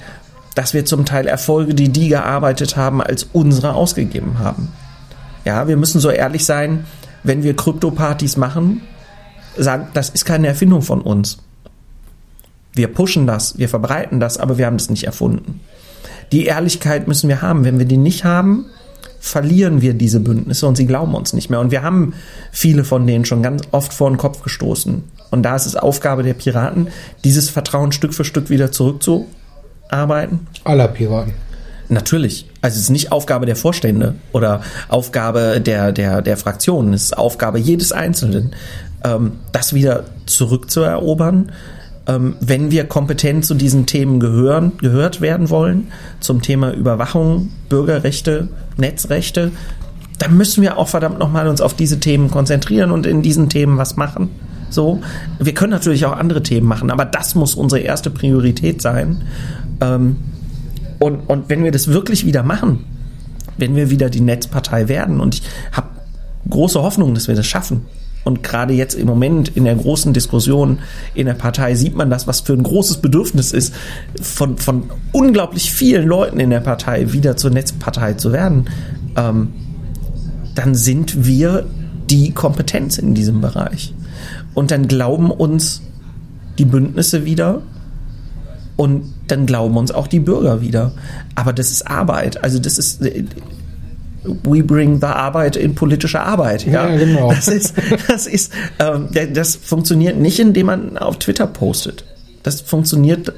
dass 0.58 0.74
wir 0.74 0.84
zum 0.84 1.04
Teil 1.04 1.28
Erfolge, 1.28 1.72
die 1.72 1.88
die 1.88 2.08
gearbeitet 2.08 2.76
haben, 2.76 3.00
als 3.00 3.28
unsere 3.32 3.74
ausgegeben 3.74 4.40
haben. 4.40 4.72
Ja, 5.44 5.68
wir 5.68 5.76
müssen 5.76 6.00
so 6.00 6.10
ehrlich 6.10 6.44
sein, 6.44 6.84
wenn 7.22 7.44
wir 7.44 7.54
Krypto-Partys 7.54 8.36
machen, 8.36 8.80
sagen, 9.56 9.86
das 9.94 10.08
ist 10.08 10.24
keine 10.24 10.48
Erfindung 10.48 10.82
von 10.82 11.00
uns. 11.00 11.38
Wir 12.72 12.88
pushen 12.88 13.28
das, 13.28 13.56
wir 13.56 13.68
verbreiten 13.68 14.18
das, 14.18 14.36
aber 14.36 14.58
wir 14.58 14.66
haben 14.66 14.78
das 14.78 14.90
nicht 14.90 15.04
erfunden. 15.04 15.60
Die 16.32 16.46
Ehrlichkeit 16.46 17.06
müssen 17.06 17.28
wir 17.28 17.40
haben. 17.40 17.64
Wenn 17.64 17.78
wir 17.78 17.86
die 17.86 17.96
nicht 17.96 18.24
haben, 18.24 18.66
verlieren 19.20 19.80
wir 19.80 19.94
diese 19.94 20.18
Bündnisse 20.18 20.66
und 20.66 20.74
sie 20.74 20.88
glauben 20.88 21.14
uns 21.14 21.34
nicht 21.34 21.50
mehr. 21.50 21.60
Und 21.60 21.70
wir 21.70 21.84
haben 21.84 22.14
viele 22.50 22.82
von 22.82 23.06
denen 23.06 23.24
schon 23.24 23.44
ganz 23.44 23.62
oft 23.70 23.92
vor 23.92 24.10
den 24.10 24.18
Kopf 24.18 24.42
gestoßen. 24.42 25.04
Und 25.30 25.42
da 25.44 25.54
ist 25.54 25.66
es 25.66 25.76
Aufgabe 25.76 26.24
der 26.24 26.34
Piraten, 26.34 26.88
dieses 27.22 27.48
Vertrauen 27.48 27.92
Stück 27.92 28.12
für 28.12 28.24
Stück 28.24 28.50
wieder 28.50 28.72
zurückzuarbeiten. 29.88 30.46
Aller 30.64 30.88
Piraten. 30.88 31.34
Natürlich. 31.88 32.46
Also 32.60 32.76
es 32.76 32.84
ist 32.84 32.90
nicht 32.90 33.12
Aufgabe 33.12 33.46
der 33.46 33.56
Vorstände 33.56 34.14
oder 34.32 34.60
Aufgabe 34.88 35.60
der, 35.60 35.92
der, 35.92 36.20
der 36.22 36.36
Fraktionen. 36.36 36.92
Es 36.92 37.04
ist 37.04 37.18
Aufgabe 37.18 37.58
jedes 37.58 37.92
Einzelnen, 37.92 38.54
ähm, 39.04 39.32
das 39.52 39.72
wieder 39.72 40.04
zurückzuerobern 40.26 41.52
ähm, 42.08 42.36
wenn 42.40 42.70
wir 42.70 42.84
kompetent 42.84 43.44
zu 43.44 43.54
diesen 43.54 43.84
Themen 43.84 44.18
gehören, 44.18 44.72
gehört 44.78 45.20
werden 45.20 45.50
wollen, 45.50 45.88
zum 46.20 46.40
Thema 46.40 46.72
Überwachung, 46.72 47.50
Bürgerrechte, 47.68 48.48
Netzrechte, 48.78 49.52
dann 50.18 50.36
müssen 50.36 50.62
wir 50.62 50.78
auch 50.78 50.88
verdammt 50.88 51.18
nochmal 51.18 51.46
uns 51.46 51.60
auf 51.60 51.74
diese 51.74 52.00
Themen 52.00 52.30
konzentrieren 52.30 52.90
und 52.90 53.06
in 53.06 53.22
diesen 53.22 53.50
Themen 53.50 53.76
was 53.76 53.96
machen. 53.96 54.30
So, 54.70 55.00
wir 55.38 55.54
können 55.54 55.70
natürlich 55.70 56.06
auch 56.06 56.16
andere 56.16 56.42
Themen 56.42 56.66
machen, 56.66 56.90
aber 56.90 57.04
das 57.04 57.34
muss 57.34 57.54
unsere 57.54 57.82
erste 57.82 58.10
Priorität 58.10 58.82
sein. 58.82 59.22
Ähm, 59.80 60.16
und, 60.98 61.20
und 61.28 61.48
wenn 61.48 61.64
wir 61.64 61.70
das 61.70 61.88
wirklich 61.88 62.26
wieder 62.26 62.42
machen, 62.42 62.84
wenn 63.56 63.76
wir 63.76 63.90
wieder 63.90 64.10
die 64.10 64.20
Netzpartei 64.20 64.88
werden, 64.88 65.20
und 65.20 65.36
ich 65.36 65.42
habe 65.72 65.88
große 66.48 66.82
Hoffnung, 66.82 67.14
dass 67.14 67.28
wir 67.28 67.34
das 67.34 67.46
schaffen, 67.46 67.86
und 68.24 68.42
gerade 68.42 68.74
jetzt 68.74 68.94
im 68.94 69.06
Moment 69.06 69.56
in 69.56 69.64
der 69.64 69.74
großen 69.74 70.12
Diskussion 70.12 70.80
in 71.14 71.26
der 71.26 71.34
Partei 71.34 71.74
sieht 71.74 71.96
man 71.96 72.10
das, 72.10 72.26
was 72.26 72.40
für 72.40 72.52
ein 72.52 72.62
großes 72.62 72.98
Bedürfnis 72.98 73.52
ist, 73.52 73.72
von, 74.20 74.58
von 74.58 74.90
unglaublich 75.12 75.72
vielen 75.72 76.06
Leuten 76.06 76.38
in 76.38 76.50
der 76.50 76.60
Partei 76.60 77.12
wieder 77.12 77.36
zur 77.36 77.52
Netzpartei 77.52 78.14
zu 78.14 78.32
werden. 78.32 78.66
Ähm, 79.16 79.54
dann 80.54 80.74
sind 80.74 81.24
wir 81.24 81.64
die 82.10 82.32
Kompetenz 82.32 82.98
in 82.98 83.14
diesem 83.14 83.40
Bereich. 83.40 83.94
Und 84.52 84.72
dann 84.72 84.88
glauben 84.88 85.30
uns 85.30 85.82
die 86.58 86.64
Bündnisse 86.64 87.24
wieder 87.24 87.62
und 88.78 89.12
dann 89.26 89.44
glauben 89.44 89.76
uns 89.76 89.90
auch 89.90 90.06
die 90.06 90.20
Bürger 90.20 90.60
wieder. 90.60 90.92
Aber 91.34 91.52
das 91.52 91.72
ist 91.72 91.88
Arbeit. 91.88 92.44
Also 92.44 92.60
das 92.60 92.78
ist 92.78 93.02
We 94.22 94.62
bring 94.62 95.00
the 95.00 95.06
Arbeit 95.06 95.56
in 95.56 95.74
politische 95.74 96.20
Arbeit. 96.20 96.64
Ja, 96.64 96.88
ja 96.88 96.96
genau. 96.96 97.30
Das 97.30 97.48
ist, 97.48 97.74
das 98.06 98.28
ist, 98.28 98.52
ähm, 98.78 99.08
das 99.34 99.56
funktioniert 99.56 100.16
nicht, 100.18 100.38
indem 100.38 100.66
man 100.66 100.96
auf 100.96 101.18
Twitter 101.18 101.48
postet. 101.48 102.04
Das 102.44 102.60
funktioniert, 102.60 103.32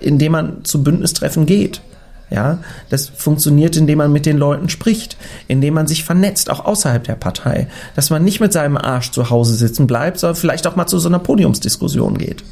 indem 0.00 0.32
man 0.32 0.64
zu 0.64 0.82
Bündnistreffen 0.82 1.46
geht. 1.46 1.82
Ja, 2.28 2.58
das 2.88 3.08
funktioniert, 3.08 3.76
indem 3.76 3.98
man 3.98 4.12
mit 4.12 4.26
den 4.26 4.38
Leuten 4.38 4.68
spricht, 4.68 5.16
indem 5.46 5.74
man 5.74 5.86
sich 5.86 6.02
vernetzt, 6.02 6.50
auch 6.50 6.64
außerhalb 6.64 7.04
der 7.04 7.14
Partei, 7.14 7.68
dass 7.94 8.10
man 8.10 8.24
nicht 8.24 8.40
mit 8.40 8.52
seinem 8.52 8.76
Arsch 8.76 9.12
zu 9.12 9.30
Hause 9.30 9.54
sitzen 9.54 9.86
bleibt, 9.86 10.18
sondern 10.18 10.36
vielleicht 10.36 10.66
auch 10.66 10.74
mal 10.74 10.86
zu 10.86 10.98
so 10.98 11.08
einer 11.08 11.20
Podiumsdiskussion 11.20 12.18
geht 12.18 12.42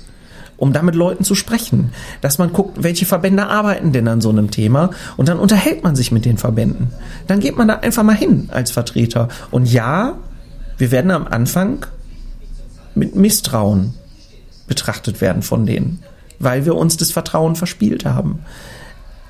um 0.59 0.73
da 0.73 0.83
mit 0.83 0.95
Leuten 0.95 1.25
zu 1.25 1.35
sprechen. 1.35 1.93
Dass 2.21 2.37
man 2.37 2.53
guckt, 2.53 2.83
welche 2.83 3.07
Verbände 3.07 3.47
arbeiten 3.47 3.93
denn 3.93 4.07
an 4.09 4.21
so 4.21 4.29
einem 4.29 4.51
Thema 4.51 4.91
und 5.17 5.29
dann 5.29 5.39
unterhält 5.39 5.83
man 5.83 5.97
sich 5.97 6.13
mit 6.13 6.27
den 6.27 6.37
Verbänden. 6.37 6.89
Dann 7.27 7.41
geht 7.41 7.57
man 7.57 7.69
da 7.69 7.77
einfach 7.77 8.03
mal 8.03 8.17
hin 8.17 8.49
als 8.53 8.71
Vertreter. 8.71 9.29
Und 9.51 9.73
ja, 9.73 10.19
wir 10.77 10.91
werden 10.91 11.11
am 11.11 11.27
Anfang 11.27 11.87
mit 12.95 13.15
Misstrauen 13.15 13.95
betrachtet 14.67 15.21
werden 15.21 15.43
von 15.43 15.65
denen, 15.65 16.03
weil 16.39 16.67
wir 16.67 16.75
uns 16.75 16.97
das 16.97 17.11
Vertrauen 17.11 17.57
verspielt 17.57 18.05
haben. 18.05 18.41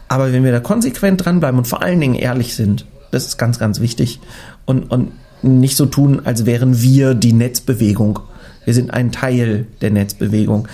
Aber 0.08 0.32
wenn 0.32 0.42
wir 0.42 0.52
da 0.52 0.61
konsequent 0.61 1.25
dranbleiben 1.25 1.58
und 1.58 1.66
vor 1.66 1.82
allen 1.82 2.00
Dingen 2.00 2.14
ehrlich 2.14 2.54
sind, 2.54 2.87
das 3.11 3.26
ist 3.26 3.38
ganz, 3.38 3.58
ganz 3.58 3.80
wichtig 3.80 4.20
und, 4.64 4.90
und 4.90 5.12
nicht 5.42 5.76
so 5.76 5.87
tun, 5.87 6.23
als 6.25 6.47
wären 6.47 6.80
wir 6.80 7.14
die 7.14 7.32
Netzbewegung. 7.32 8.18
Wir 8.64 8.75
sind 8.75 8.92
ein 8.92 9.12
Teil 9.12 9.66
der 9.80 9.90
Netzbewegung 9.90 10.66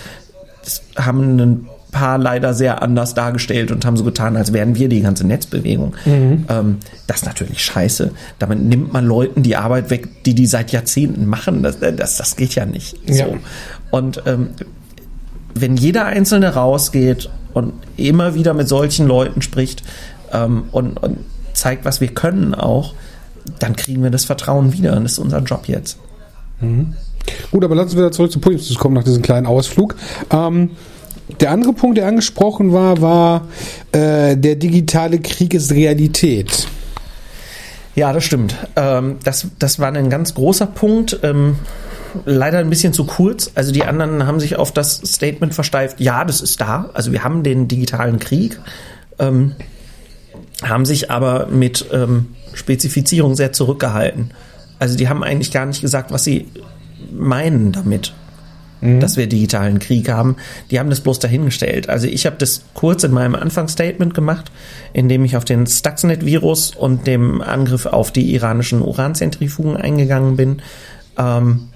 haben 0.97 1.39
ein 1.39 1.69
paar 1.91 2.17
leider 2.17 2.53
sehr 2.53 2.81
anders 2.81 3.13
dargestellt 3.13 3.71
und 3.71 3.85
haben 3.85 3.95
so 3.95 4.03
getan, 4.03 4.35
als 4.35 4.51
wären 4.51 4.75
wir 4.75 4.89
die 4.89 5.01
ganze 5.01 5.25
Netzbewegung. 5.25 5.95
Mhm. 6.05 6.45
Ähm, 6.49 6.77
das 7.07 7.17
ist 7.17 7.25
natürlich 7.25 7.63
scheiße. 7.63 8.11
Damit 8.37 8.61
nimmt 8.61 8.91
man 8.91 9.05
Leuten 9.05 9.43
die 9.43 9.55
Arbeit 9.55 9.89
weg, 9.89 10.23
die 10.25 10.35
die 10.35 10.45
seit 10.45 10.73
Jahrzehnten 10.73 11.25
machen. 11.25 11.63
Das, 11.63 11.79
das, 11.79 12.17
das 12.17 12.35
geht 12.35 12.53
ja 12.55 12.65
nicht. 12.65 12.97
Ja. 13.07 13.27
So. 13.27 13.37
Und 13.91 14.23
ähm, 14.25 14.49
wenn 15.53 15.77
jeder 15.77 16.05
Einzelne 16.05 16.53
rausgeht 16.53 17.29
und 17.53 17.73
immer 17.95 18.35
wieder 18.35 18.53
mit 18.53 18.67
solchen 18.67 19.07
Leuten 19.07 19.41
spricht 19.41 19.83
ähm, 20.33 20.65
und, 20.73 20.97
und 21.01 21.19
zeigt, 21.53 21.85
was 21.85 22.01
wir 22.01 22.09
können 22.09 22.53
auch, 22.53 22.93
dann 23.59 23.77
kriegen 23.77 24.03
wir 24.03 24.09
das 24.09 24.25
Vertrauen 24.25 24.73
wieder. 24.73 24.97
Und 24.97 25.03
das 25.03 25.13
ist 25.13 25.19
unser 25.19 25.39
Job 25.39 25.67
jetzt. 25.67 25.97
Mhm. 26.59 26.93
Gut, 27.51 27.63
aber 27.63 27.75
lassen 27.75 27.89
uns 27.89 27.97
wieder 27.97 28.11
zurück 28.11 28.31
zu 28.31 28.39
Podiums 28.39 28.73
kommen 28.75 28.95
nach 28.95 29.03
diesem 29.03 29.21
kleinen 29.21 29.45
Ausflug. 29.45 29.95
Ähm, 30.31 30.71
der 31.39 31.51
andere 31.51 31.73
Punkt, 31.73 31.97
der 31.97 32.07
angesprochen 32.07 32.71
war, 32.71 33.01
war, 33.01 33.47
äh, 33.91 34.37
der 34.37 34.55
digitale 34.55 35.19
Krieg 35.19 35.53
ist 35.53 35.71
Realität. 35.71 36.67
Ja, 37.95 38.13
das 38.13 38.23
stimmt. 38.23 38.55
Ähm, 38.75 39.17
das, 39.23 39.47
das 39.57 39.79
war 39.79 39.91
ein 39.91 40.09
ganz 40.09 40.33
großer 40.33 40.67
Punkt. 40.67 41.19
Ähm, 41.23 41.55
leider 42.25 42.59
ein 42.59 42.69
bisschen 42.69 42.93
zu 42.93 43.05
kurz. 43.05 43.51
Also 43.55 43.71
die 43.71 43.83
anderen 43.83 44.25
haben 44.25 44.39
sich 44.39 44.55
auf 44.55 44.71
das 44.71 45.01
Statement 45.05 45.53
versteift, 45.53 45.99
ja, 45.99 46.23
das 46.23 46.41
ist 46.41 46.61
da. 46.61 46.89
Also 46.93 47.11
wir 47.11 47.23
haben 47.23 47.43
den 47.43 47.67
digitalen 47.67 48.19
Krieg, 48.19 48.59
ähm, 49.19 49.53
haben 50.63 50.85
sich 50.85 51.11
aber 51.11 51.47
mit 51.47 51.85
ähm, 51.91 52.27
Spezifizierung 52.53 53.35
sehr 53.35 53.51
zurückgehalten. 53.51 54.31
Also 54.79 54.97
die 54.97 55.09
haben 55.09 55.23
eigentlich 55.23 55.51
gar 55.51 55.65
nicht 55.65 55.81
gesagt, 55.81 56.11
was 56.11 56.23
sie 56.23 56.47
meinen 57.11 57.71
damit, 57.71 58.13
mhm. 58.81 58.99
dass 58.99 59.17
wir 59.17 59.27
digitalen 59.27 59.79
Krieg 59.79 60.09
haben. 60.09 60.35
Die 60.71 60.79
haben 60.79 60.89
das 60.89 61.01
bloß 61.01 61.19
dahingestellt. 61.19 61.89
Also 61.89 62.07
ich 62.07 62.25
habe 62.25 62.37
das 62.37 62.63
kurz 62.73 63.03
in 63.03 63.11
meinem 63.11 63.35
Anfangsstatement 63.35 64.13
gemacht, 64.13 64.51
indem 64.93 65.25
ich 65.25 65.37
auf 65.37 65.45
den 65.45 65.67
Stuxnet-Virus 65.67 66.75
und 66.75 67.07
dem 67.07 67.41
Angriff 67.41 67.85
auf 67.85 68.11
die 68.11 68.33
iranischen 68.33 68.81
Uranzentrifugen 68.81 69.77
eingegangen 69.77 70.35
bin. 70.37 70.61
Ähm, 71.17 71.69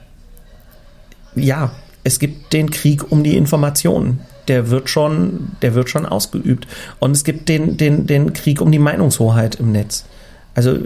ja, 1.36 1.72
es 2.04 2.20
gibt 2.20 2.54
den 2.54 2.72
Krieg 2.72 3.12
um 3.12 3.24
die 3.24 3.38
Informationen. 3.38 4.22
Der 4.48 4.70
wird 4.70 4.90
schon, 4.90 5.52
der 5.62 5.76
wird 5.76 5.90
schon 5.90 6.06
ausgeübt. 6.06 6.68
Und 6.98 7.12
es 7.12 7.24
gibt 7.24 7.50
den, 7.50 7.78
den, 7.78 8.08
den 8.08 8.34
Krieg 8.34 8.62
um 8.62 8.72
die 8.72 8.80
Meinungshoheit 8.80 9.56
im 9.56 9.72
Netz. 9.72 10.06
Also 10.56 10.78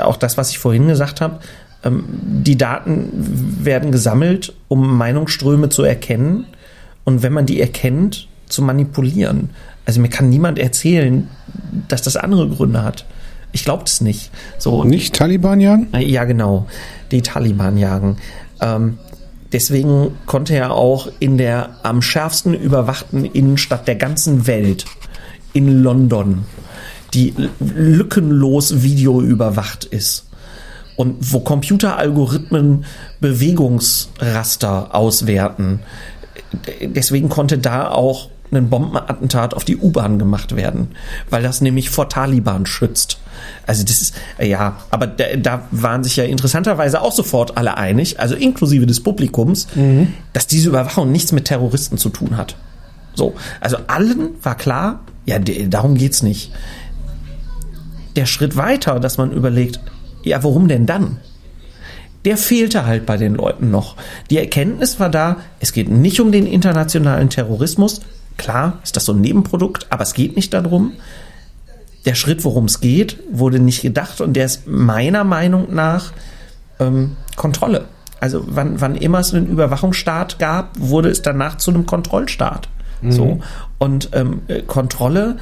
auch 0.00 0.16
das, 0.16 0.36
was 0.36 0.50
ich 0.50 0.58
vorhin 0.58 0.88
gesagt 0.88 1.20
habe, 1.20 1.38
die 1.84 2.56
Daten 2.56 3.10
werden 3.64 3.90
gesammelt, 3.90 4.54
um 4.68 4.96
Meinungsströme 4.96 5.68
zu 5.68 5.82
erkennen 5.82 6.46
und 7.04 7.22
wenn 7.22 7.32
man 7.32 7.46
die 7.46 7.60
erkennt, 7.60 8.28
zu 8.48 8.62
manipulieren. 8.62 9.50
Also 9.86 10.00
mir 10.00 10.08
kann 10.08 10.28
niemand 10.28 10.58
erzählen, 10.58 11.28
dass 11.88 12.02
das 12.02 12.16
andere 12.16 12.48
Gründe 12.48 12.84
hat. 12.84 13.04
Ich 13.52 13.64
glaube 13.64 13.84
es 13.84 14.00
nicht. 14.00 14.30
So, 14.58 14.84
nicht 14.84 15.14
Taliban 15.14 15.60
jagen? 15.60 15.88
Ja, 15.98 16.24
genau. 16.24 16.66
Die 17.10 17.22
Taliban 17.22 17.76
jagen. 17.76 18.16
Ähm, 18.60 18.98
deswegen 19.52 20.12
konnte 20.26 20.54
er 20.54 20.72
auch 20.72 21.08
in 21.18 21.36
der 21.36 21.76
am 21.82 22.00
schärfsten 22.00 22.54
überwachten 22.54 23.24
Innenstadt 23.24 23.88
der 23.88 23.96
ganzen 23.96 24.46
Welt, 24.46 24.84
in 25.52 25.82
London, 25.82 26.44
die 27.12 27.34
lückenlos 27.58 28.82
Video 28.82 29.20
überwacht 29.20 29.84
ist, 29.84 30.26
und 30.96 31.32
wo 31.32 31.40
Computeralgorithmen 31.40 32.84
Bewegungsraster 33.20 34.94
auswerten. 34.94 35.80
Deswegen 36.80 37.28
konnte 37.28 37.58
da 37.58 37.88
auch 37.90 38.28
ein 38.52 38.68
Bombenattentat 38.68 39.54
auf 39.54 39.64
die 39.64 39.78
U-Bahn 39.78 40.18
gemacht 40.18 40.54
werden, 40.54 40.88
weil 41.30 41.42
das 41.42 41.60
nämlich 41.60 41.90
vor 41.90 42.08
Taliban 42.08 42.66
schützt. 42.66 43.18
Also 43.66 43.82
das 43.82 44.02
ist, 44.02 44.14
ja, 44.38 44.76
aber 44.90 45.06
da, 45.06 45.24
da 45.36 45.62
waren 45.70 46.04
sich 46.04 46.16
ja 46.16 46.24
interessanterweise 46.24 47.00
auch 47.00 47.12
sofort 47.12 47.56
alle 47.56 47.76
einig, 47.76 48.20
also 48.20 48.34
inklusive 48.34 48.86
des 48.86 49.02
Publikums, 49.02 49.68
mhm. 49.74 50.12
dass 50.32 50.46
diese 50.46 50.68
Überwachung 50.68 51.10
nichts 51.10 51.32
mit 51.32 51.46
Terroristen 51.46 51.96
zu 51.96 52.10
tun 52.10 52.36
hat. 52.36 52.56
So, 53.14 53.34
also 53.60 53.78
allen 53.86 54.30
war 54.42 54.56
klar, 54.56 55.00
ja, 55.24 55.38
darum 55.38 55.94
geht's 55.94 56.22
nicht. 56.22 56.52
Der 58.16 58.26
Schritt 58.26 58.56
weiter, 58.56 59.00
dass 59.00 59.16
man 59.16 59.32
überlegt, 59.32 59.80
ja, 60.22 60.42
warum 60.42 60.68
denn 60.68 60.86
dann? 60.86 61.18
Der 62.24 62.36
fehlte 62.36 62.86
halt 62.86 63.04
bei 63.04 63.16
den 63.16 63.34
Leuten 63.34 63.70
noch. 63.70 63.96
Die 64.30 64.38
Erkenntnis 64.38 65.00
war 65.00 65.10
da, 65.10 65.38
es 65.58 65.72
geht 65.72 65.90
nicht 65.90 66.20
um 66.20 66.30
den 66.30 66.46
internationalen 66.46 67.30
Terrorismus. 67.30 68.00
Klar 68.36 68.78
ist 68.84 68.96
das 68.96 69.04
so 69.04 69.12
ein 69.12 69.20
Nebenprodukt, 69.20 69.86
aber 69.90 70.02
es 70.02 70.14
geht 70.14 70.36
nicht 70.36 70.54
darum. 70.54 70.92
Der 72.04 72.14
Schritt, 72.14 72.44
worum 72.44 72.66
es 72.66 72.80
geht, 72.80 73.18
wurde 73.30 73.58
nicht 73.58 73.82
gedacht 73.82 74.20
und 74.20 74.34
der 74.34 74.46
ist 74.46 74.66
meiner 74.66 75.24
Meinung 75.24 75.74
nach 75.74 76.12
ähm, 76.78 77.16
Kontrolle. 77.36 77.86
Also 78.20 78.44
wann, 78.46 78.80
wann 78.80 78.94
immer 78.94 79.18
es 79.18 79.34
einen 79.34 79.48
Überwachungsstaat 79.48 80.38
gab, 80.38 80.78
wurde 80.78 81.10
es 81.10 81.22
danach 81.22 81.58
zu 81.58 81.72
einem 81.72 81.86
Kontrollstaat. 81.86 82.68
Mhm. 83.00 83.12
So. 83.12 83.40
Und 83.78 84.10
ähm, 84.12 84.42
äh, 84.46 84.62
Kontrolle 84.62 85.38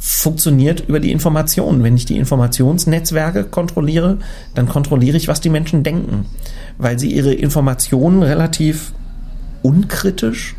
funktioniert 0.00 0.84
über 0.88 1.00
die 1.00 1.12
Informationen. 1.12 1.82
Wenn 1.82 1.96
ich 1.96 2.04
die 2.04 2.16
Informationsnetzwerke 2.16 3.44
kontrolliere, 3.44 4.18
dann 4.54 4.68
kontrolliere 4.68 5.16
ich, 5.16 5.28
was 5.28 5.40
die 5.40 5.48
Menschen 5.48 5.82
denken, 5.82 6.26
weil 6.78 6.98
sie 6.98 7.12
ihre 7.12 7.32
Informationen 7.32 8.22
relativ 8.22 8.92
unkritisch 9.62 10.54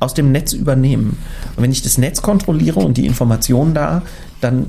aus 0.00 0.14
dem 0.14 0.32
Netz 0.32 0.52
übernehmen. 0.52 1.18
Und 1.56 1.62
wenn 1.62 1.70
ich 1.70 1.82
das 1.82 1.98
Netz 1.98 2.22
kontrolliere 2.22 2.80
und 2.80 2.96
die 2.96 3.06
Informationen 3.06 3.74
da, 3.74 4.02
dann 4.40 4.66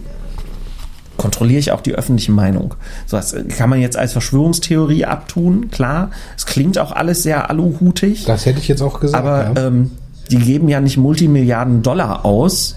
kontrolliere 1.18 1.60
ich 1.60 1.72
auch 1.72 1.82
die 1.82 1.94
öffentliche 1.94 2.32
Meinung. 2.32 2.74
So 3.06 3.18
das 3.18 3.36
kann 3.58 3.70
man 3.70 3.80
jetzt 3.80 3.96
als 3.96 4.12
Verschwörungstheorie 4.12 5.06
abtun, 5.06 5.70
klar. 5.70 6.12
Es 6.36 6.46
klingt 6.46 6.78
auch 6.80 6.92
alles 6.92 7.24
sehr 7.24 7.50
aluhutig. 7.50 8.26
Das 8.26 8.46
hätte 8.46 8.60
ich 8.60 8.68
jetzt 8.68 8.82
auch 8.82 9.00
gesagt. 9.00 9.24
Aber 9.24 9.54
ja. 9.56 9.68
ähm, 9.68 9.92
die 10.32 10.38
geben 10.38 10.68
ja 10.68 10.82
nicht 10.82 10.98
Multimilliarden 10.98 11.84
Dollar 11.84 12.26
aus, 12.26 12.76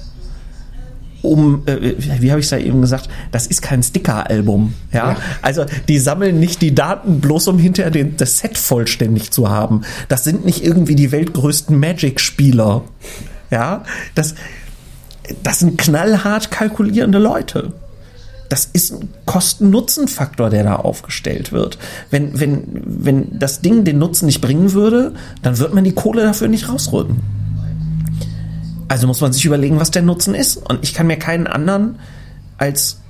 um, 1.24 1.62
äh, 1.66 1.94
wie 2.20 2.30
habe 2.30 2.40
ich 2.40 2.46
es 2.46 2.50
ja 2.50 2.58
eben 2.58 2.80
gesagt, 2.80 3.08
das 3.32 3.46
ist 3.46 3.62
kein 3.62 3.82
Sticker-Album. 3.82 4.74
Ja? 4.92 5.12
ja? 5.12 5.16
Also 5.42 5.64
die 5.88 5.98
sammeln 5.98 6.38
nicht 6.38 6.60
die 6.62 6.74
Daten 6.74 7.20
bloß, 7.20 7.48
um 7.48 7.58
hinterher 7.58 7.90
den, 7.90 8.16
das 8.16 8.38
Set 8.38 8.58
vollständig 8.58 9.30
zu 9.30 9.48
haben. 9.48 9.82
Das 10.08 10.24
sind 10.24 10.44
nicht 10.44 10.62
irgendwie 10.62 10.94
die 10.94 11.12
weltgrößten 11.12 11.78
Magic-Spieler. 11.78 12.82
Ja, 13.50 13.84
das, 14.14 14.34
das 15.42 15.60
sind 15.60 15.78
knallhart 15.78 16.50
kalkulierende 16.50 17.18
Leute. 17.18 17.72
Das 18.50 18.66
ist 18.66 18.92
ein 18.92 19.08
Kosten-Nutzen-Faktor, 19.24 20.50
der 20.50 20.64
da 20.64 20.76
aufgestellt 20.76 21.52
wird. 21.52 21.78
Wenn, 22.10 22.38
wenn, 22.38 22.64
wenn 22.84 23.38
das 23.38 23.62
Ding 23.62 23.84
den 23.84 23.98
Nutzen 23.98 24.26
nicht 24.26 24.42
bringen 24.42 24.72
würde, 24.72 25.14
dann 25.42 25.58
wird 25.58 25.72
man 25.72 25.84
die 25.84 25.92
Kohle 25.92 26.22
dafür 26.22 26.48
nicht 26.48 26.68
rausrücken. 26.68 27.43
Also 28.88 29.06
muss 29.06 29.20
man 29.20 29.32
sich 29.32 29.44
überlegen, 29.44 29.80
was 29.80 29.90
der 29.90 30.02
Nutzen 30.02 30.34
ist. 30.34 30.56
Und 30.56 30.80
ich 30.82 30.94
kann 30.94 31.06
mir 31.06 31.16
keinen 31.16 31.46
anderen 31.46 31.98
als 32.58 33.00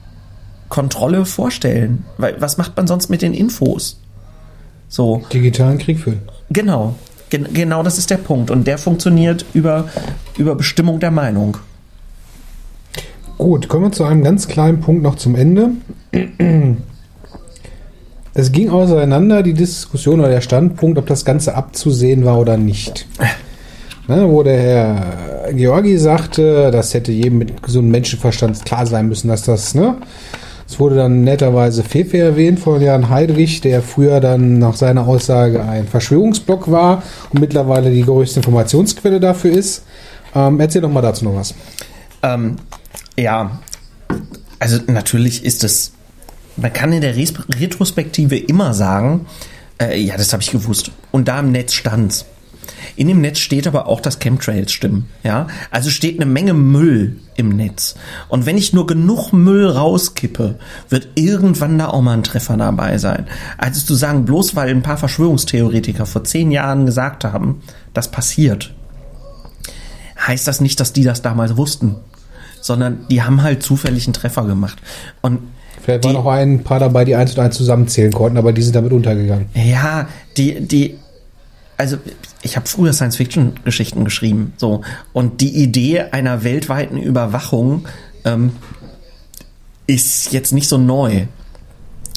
Kontrolle 0.68 1.24
vorstellen. 1.24 2.04
Weil 2.18 2.40
was 2.40 2.56
macht 2.58 2.76
man 2.76 2.86
sonst 2.86 3.08
mit 3.10 3.22
den 3.22 3.34
Infos? 3.34 4.00
So. 4.88 5.22
Digitalen 5.32 5.78
Krieg 5.78 5.98
führen. 5.98 6.22
Genau. 6.50 6.94
Gen 7.30 7.48
genau 7.52 7.82
das 7.82 7.98
ist 7.98 8.10
der 8.10 8.18
Punkt. 8.18 8.50
Und 8.50 8.66
der 8.66 8.78
funktioniert 8.78 9.44
über, 9.54 9.88
über 10.36 10.54
Bestimmung 10.54 11.00
der 11.00 11.10
Meinung. 11.10 11.56
Gut, 13.38 13.68
kommen 13.68 13.86
wir 13.86 13.92
zu 13.92 14.04
einem 14.04 14.22
ganz 14.22 14.46
kleinen 14.46 14.80
Punkt 14.80 15.02
noch 15.02 15.16
zum 15.16 15.34
Ende. 15.34 15.70
Es 18.34 18.52
ging 18.52 18.70
auseinander 18.70 19.42
die 19.42 19.54
Diskussion 19.54 20.20
oder 20.20 20.28
der 20.28 20.40
Standpunkt, 20.40 20.98
ob 20.98 21.06
das 21.06 21.24
Ganze 21.24 21.54
abzusehen 21.54 22.24
war 22.24 22.38
oder 22.38 22.56
nicht. 22.56 23.06
Ne, 24.06 24.28
wo 24.28 24.42
der 24.42 24.60
Herr 24.60 25.33
Georgi 25.52 25.98
sagte, 25.98 26.70
das 26.70 26.94
hätte 26.94 27.12
jedem 27.12 27.38
mit 27.38 27.62
gesundem 27.62 27.92
Menschenverstand 27.92 28.64
klar 28.64 28.86
sein 28.86 29.08
müssen, 29.08 29.28
dass 29.28 29.42
das, 29.42 29.74
ne? 29.74 29.96
Es 30.66 30.80
wurde 30.80 30.96
dann 30.96 31.24
netterweise 31.24 31.82
Fefe 31.82 32.18
erwähnt 32.18 32.58
von 32.58 32.80
Jan 32.80 33.10
Heidrich, 33.10 33.60
der 33.60 33.82
früher 33.82 34.20
dann 34.20 34.58
nach 34.58 34.76
seiner 34.76 35.06
Aussage 35.06 35.62
ein 35.62 35.86
Verschwörungsblock 35.86 36.70
war 36.70 37.02
und 37.30 37.40
mittlerweile 37.40 37.90
die 37.90 38.02
größte 38.02 38.40
Informationsquelle 38.40 39.20
dafür 39.20 39.52
ist. 39.52 39.84
Ähm, 40.34 40.58
erzähl 40.60 40.80
doch 40.80 40.90
mal 40.90 41.02
dazu 41.02 41.24
noch 41.24 41.36
was. 41.36 41.54
Ähm, 42.22 42.56
ja, 43.16 43.58
also 44.58 44.78
natürlich 44.86 45.44
ist 45.44 45.64
es, 45.64 45.92
man 46.56 46.72
kann 46.72 46.92
in 46.92 47.02
der 47.02 47.14
Retrospektive 47.14 48.38
immer 48.38 48.72
sagen, 48.72 49.26
äh, 49.80 50.00
ja, 50.00 50.16
das 50.16 50.32
habe 50.32 50.42
ich 50.42 50.50
gewusst. 50.50 50.90
Und 51.12 51.28
da 51.28 51.40
im 51.40 51.52
Netz 51.52 51.74
stand's. 51.74 52.24
In 52.96 53.08
dem 53.08 53.20
Netz 53.20 53.38
steht 53.38 53.66
aber 53.66 53.86
auch, 53.86 54.00
dass 54.00 54.18
Chemtrails 54.18 54.72
stimmen. 54.72 55.08
Ja, 55.22 55.46
also 55.70 55.90
steht 55.90 56.20
eine 56.20 56.30
Menge 56.30 56.54
Müll 56.54 57.16
im 57.36 57.50
Netz. 57.50 57.94
Und 58.28 58.46
wenn 58.46 58.56
ich 58.56 58.72
nur 58.72 58.86
genug 58.86 59.32
Müll 59.32 59.66
rauskippe, 59.66 60.56
wird 60.88 61.08
irgendwann 61.14 61.78
da 61.78 61.88
auch 61.88 62.02
mal 62.02 62.12
ein 62.12 62.22
Treffer 62.22 62.56
dabei 62.56 62.98
sein. 62.98 63.26
Also 63.58 63.84
zu 63.84 63.94
sagen, 63.94 64.24
bloß 64.24 64.56
weil 64.56 64.70
ein 64.70 64.82
paar 64.82 64.96
Verschwörungstheoretiker 64.98 66.06
vor 66.06 66.24
zehn 66.24 66.50
Jahren 66.50 66.86
gesagt 66.86 67.24
haben, 67.24 67.62
das 67.92 68.10
passiert, 68.10 68.74
heißt 70.26 70.46
das 70.46 70.60
nicht, 70.60 70.80
dass 70.80 70.92
die 70.92 71.04
das 71.04 71.22
damals 71.22 71.56
wussten, 71.56 71.96
sondern 72.60 73.06
die 73.10 73.22
haben 73.22 73.42
halt 73.42 73.62
zufällig 73.62 74.06
einen 74.06 74.14
Treffer 74.14 74.44
gemacht. 74.44 74.78
Und 75.20 75.40
Vielleicht 75.82 76.04
waren 76.04 76.14
noch 76.14 76.26
ein 76.26 76.64
paar 76.64 76.80
dabei, 76.80 77.04
die 77.04 77.14
eins 77.14 77.34
und 77.34 77.40
eins 77.40 77.56
zusammenzählen 77.56 78.12
konnten, 78.12 78.38
aber 78.38 78.54
die 78.54 78.62
sind 78.62 78.74
damit 78.74 78.92
untergegangen. 78.92 79.46
Ja, 79.54 80.08
die, 80.36 80.66
die, 80.66 80.98
also 81.76 81.98
ich 82.42 82.56
habe 82.56 82.66
früher 82.66 82.92
Science-Fiction-Geschichten 82.92 84.04
geschrieben, 84.04 84.52
so 84.56 84.82
und 85.12 85.40
die 85.40 85.62
Idee 85.62 86.00
einer 86.00 86.44
weltweiten 86.44 86.98
Überwachung 86.98 87.86
ähm, 88.24 88.52
ist 89.86 90.32
jetzt 90.32 90.52
nicht 90.52 90.68
so 90.68 90.78
neu. 90.78 91.26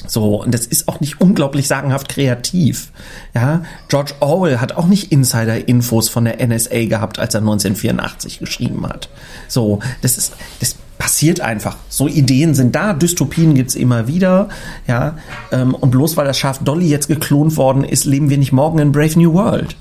So, 0.06 0.42
und 0.42 0.54
das 0.54 0.64
ist 0.64 0.88
auch 0.88 1.00
nicht 1.00 1.20
unglaublich 1.20 1.66
sagenhaft 1.66 2.08
kreativ. 2.08 2.92
Ja, 3.34 3.64
George 3.88 4.14
Orwell 4.20 4.58
hat 4.58 4.72
auch 4.72 4.86
nicht 4.86 5.12
Insider-Infos 5.12 6.08
von 6.08 6.24
der 6.24 6.46
NSA 6.46 6.86
gehabt, 6.86 7.18
als 7.18 7.34
er 7.34 7.40
1984 7.40 8.38
geschrieben 8.38 8.86
hat. 8.86 9.10
So, 9.48 9.80
das 10.00 10.16
ist, 10.16 10.34
das 10.60 10.76
passiert 10.98 11.40
einfach. 11.40 11.76
So 11.88 12.08
Ideen 12.08 12.54
sind 12.54 12.74
da, 12.74 12.92
Dystopien 12.92 13.54
gibt's 13.54 13.74
immer 13.74 14.08
wieder, 14.08 14.48
ja. 14.86 15.16
Ähm, 15.52 15.74
und 15.74 15.90
bloß 15.90 16.16
weil 16.16 16.26
das 16.26 16.38
Schaf 16.38 16.58
Dolly 16.58 16.88
jetzt 16.88 17.08
geklont 17.08 17.56
worden 17.56 17.84
ist, 17.84 18.04
leben 18.04 18.30
wir 18.30 18.38
nicht 18.38 18.52
morgen 18.52 18.78
in 18.80 18.92
Brave 18.92 19.18
New 19.18 19.32
World. 19.32 19.76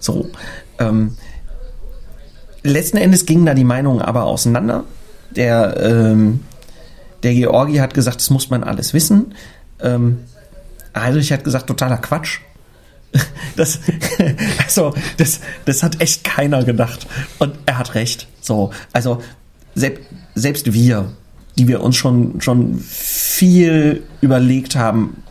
So. 0.00 0.30
Ähm, 0.78 1.16
letzten 2.62 2.96
Endes 2.96 3.26
gingen 3.26 3.46
da 3.46 3.54
die 3.54 3.64
Meinungen 3.64 4.02
aber 4.02 4.24
auseinander. 4.24 4.84
Der, 5.30 5.76
ähm, 5.80 6.40
der 7.22 7.34
Georgi 7.34 7.76
hat 7.76 7.94
gesagt, 7.94 8.16
das 8.16 8.30
muss 8.30 8.50
man 8.50 8.64
alles 8.64 8.94
wissen. 8.94 9.34
Ähm, 9.80 10.20
Heinrich 10.96 11.32
hat 11.32 11.44
gesagt, 11.44 11.66
totaler 11.66 11.98
Quatsch. 11.98 12.40
Das, 13.56 13.78
also, 14.64 14.92
das, 15.16 15.38
das 15.64 15.84
hat 15.84 16.00
echt 16.00 16.24
keiner 16.24 16.64
gedacht. 16.64 17.06
Und 17.38 17.54
er 17.66 17.78
hat 17.78 17.94
recht. 17.94 18.26
So, 18.40 18.72
also, 18.92 19.22
selbst, 19.74 20.02
selbst 20.34 20.72
wir, 20.72 21.12
die 21.56 21.68
wir 21.68 21.82
uns 21.82 21.96
schon, 21.96 22.40
schon 22.40 22.78
viel 22.78 24.02
überlegt 24.20 24.76
haben, 24.76 25.22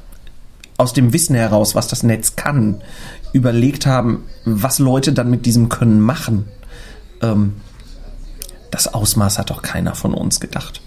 aus 0.77 0.93
dem 0.93 1.13
Wissen 1.13 1.36
heraus, 1.36 1.75
was 1.75 1.88
das 1.88 2.03
Netz 2.03 2.36
kann, 2.36 2.82
überlegt 3.32 3.86
haben, 3.86 4.23
was 4.45 4.79
Leute 4.79 5.13
dann 5.13 5.29
mit 5.29 5.45
diesem 5.45 5.69
Können 5.69 6.01
machen. 6.01 6.45
Ähm, 7.21 7.53
das 8.71 8.93
Ausmaß 8.93 9.38
hat 9.38 9.49
doch 9.49 9.62
keiner 9.62 9.95
von 9.95 10.13
uns 10.13 10.39
gedacht. 10.39 10.82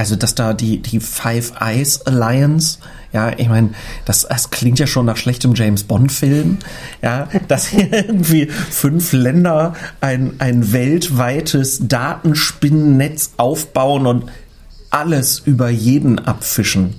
Also, 0.00 0.16
dass 0.16 0.34
da 0.34 0.54
die, 0.54 0.78
die 0.78 0.98
Five 0.98 1.52
Eyes 1.60 2.06
Alliance, 2.06 2.78
ja, 3.12 3.32
ich 3.36 3.50
meine, 3.50 3.74
das, 4.06 4.22
das 4.26 4.48
klingt 4.48 4.78
ja 4.78 4.86
schon 4.86 5.04
nach 5.04 5.18
schlechtem 5.18 5.54
James 5.54 5.84
Bond-Film, 5.84 6.56
ja, 7.02 7.28
dass 7.48 7.66
hier 7.66 7.92
irgendwie 8.06 8.46
fünf 8.46 9.12
Länder 9.12 9.74
ein, 10.00 10.36
ein 10.38 10.72
weltweites 10.72 11.86
Datenspinnennetz 11.86 13.32
aufbauen 13.36 14.06
und 14.06 14.24
alles 14.88 15.38
über 15.40 15.68
jeden 15.68 16.18
abfischen. 16.18 16.94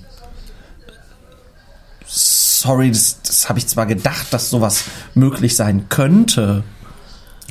Sorry, 2.06 2.92
das, 2.92 3.20
das 3.24 3.50
habe 3.50 3.58
ich 3.58 3.66
zwar 3.66 3.88
gedacht, 3.88 4.28
dass 4.30 4.52
sowas 4.52 4.84
möglich 5.16 5.56
sein 5.56 5.90
könnte. 5.90 6.64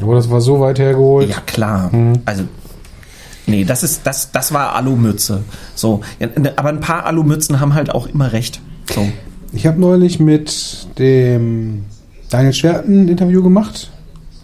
Aber 0.01 0.15
das 0.15 0.31
war 0.31 0.41
so 0.41 0.61
weit 0.61 0.79
hergeholt. 0.79 1.29
Ja, 1.29 1.41
klar. 1.41 1.91
Hm. 1.91 2.23
Also 2.25 2.45
Nee, 3.51 3.65
das 3.65 3.83
ist, 3.83 4.03
das, 4.05 4.31
das 4.33 4.53
war 4.53 4.75
Alumütze. 4.75 5.43
So. 5.75 6.01
Ja, 6.19 6.29
aber 6.57 6.69
ein 6.69 6.81
paar 6.81 7.07
Alumützen 7.07 7.61
haben 7.61 7.75
halt 7.75 7.91
auch 7.91 8.07
immer 8.07 8.33
recht. 8.33 8.61
So. 8.95 9.07
Ich 9.53 9.67
habe 9.67 9.81
neulich 9.81 10.21
mit 10.21 10.87
dem 10.99 11.85
Daniel 12.29 12.53
Schwerten 12.53 13.05
ein 13.05 13.09
Interview 13.09 13.43
gemacht 13.43 13.91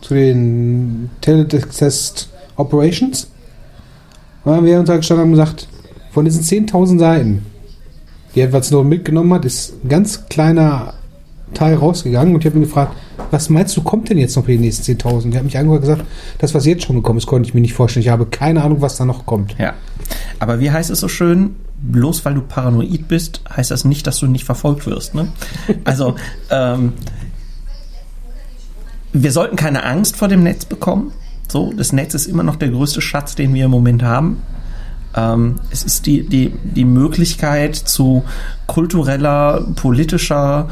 zu 0.01 0.15
den 0.15 1.11
Teletest 1.21 2.29
Operations. 2.57 3.29
Da 4.45 4.57
haben 4.57 4.67
wir 4.67 4.79
uns 4.79 4.89
halt 4.89 5.01
gestanden 5.01 5.27
und 5.27 5.31
gesagt, 5.33 5.69
von 6.13 6.25
diesen 6.25 6.43
10.000 6.43 6.99
Seiten, 6.99 7.47
die 8.35 8.41
Edward 8.41 8.65
Snowden 8.65 8.89
mitgenommen 8.89 9.33
hat, 9.35 9.45
ist 9.45 9.75
ein 9.85 9.89
ganz 9.89 10.27
kleiner 10.29 10.95
Teil 11.55 11.77
rausgegangen 11.77 12.35
und 12.35 12.41
ich 12.41 12.47
habe 12.47 12.59
ihn 12.59 12.65
gefragt, 12.65 12.97
was 13.31 13.49
meinst 13.49 13.77
du, 13.77 13.83
kommt 13.83 14.11
denn 14.11 14.19
jetzt 14.19 14.37
noch 14.37 14.45
für 14.45 14.53
die 14.53 14.59
nächsten 14.59 14.99
10.000? 14.99 15.33
Er 15.33 15.39
hat 15.39 15.45
mich 15.45 15.57
angehört 15.57 15.83
gesagt, 15.83 16.05
das, 16.39 16.55
was 16.55 16.67
jetzt 16.67 16.85
schon 16.85 16.97
gekommen 16.97 17.19
ist, 17.19 17.27
konnte 17.27 17.49
ich 17.49 17.55
mir 17.55 17.61
nicht 17.61 17.75
vorstellen. 17.75 18.03
Ich 18.05 18.11
habe 18.11 18.27
keine 18.27 18.63
Ahnung, 18.63 18.81
was 18.81 18.97
da 18.97 19.05
noch 19.05 19.27
kommt. 19.27 19.57
Ja. 19.59 19.75
Aber 20.39 20.61
wie 20.61 20.71
heißt 20.71 20.91
es 20.91 21.01
so 21.01 21.09
schön? 21.09 21.57
Bloß 21.81 22.25
weil 22.25 22.35
du 22.35 22.43
paranoid 22.43 23.09
bist, 23.09 23.43
heißt 23.55 23.71
das 23.71 23.85
nicht, 23.85 24.07
dass 24.07 24.19
du 24.19 24.27
nicht 24.27 24.45
verfolgt 24.45 24.87
wirst. 24.87 25.15
Ne? 25.15 25.29
Also, 25.85 26.17
ähm, 26.51 26.95
wir 29.13 29.33
sollten 29.33 29.57
keine 29.57 29.85
Angst 29.85 30.17
vor 30.17 30.29
dem 30.29 30.43
Netz 30.43 30.65
bekommen. 30.65 31.13
So, 31.49 31.73
das 31.73 31.93
Netz 31.93 32.15
ist 32.15 32.27
immer 32.27 32.43
noch 32.43 32.57
der 32.57 32.69
größte 32.69 33.01
Schatz, 33.01 33.35
den 33.35 33.55
wir 33.55 33.67
im 33.67 33.71
Moment 33.71 34.03
haben. 34.03 34.43
Ähm, 35.15 35.57
es 35.71 35.85
ist 35.85 36.07
die, 36.07 36.29
die, 36.29 36.53
die 36.63 36.85
Möglichkeit 36.85 37.77
zu 37.77 38.25
kultureller, 38.67 39.67
politischer, 39.77 40.69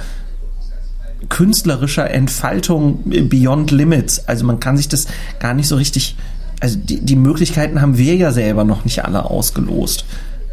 künstlerischer 1.29 2.11
Entfaltung 2.11 3.01
beyond 3.05 3.71
limits. 3.71 4.27
Also 4.29 4.45
man 4.45 4.61
kann 4.61 4.77
sich 4.77 4.89
das 4.89 5.07
gar 5.39 5.55
nicht 5.55 5.69
so 5.69 5.77
richtig, 5.77 6.17
also 6.61 6.79
die, 6.79 7.01
die 7.01 7.17
Möglichkeiten 7.17 7.81
haben 7.81 7.99
wir 7.99 8.17
ja 8.17 8.33
selber 8.33 8.65
noch 8.65 8.85
nicht 8.85 9.05
alle 9.05 9.25
ausgelost, 9.31 10.05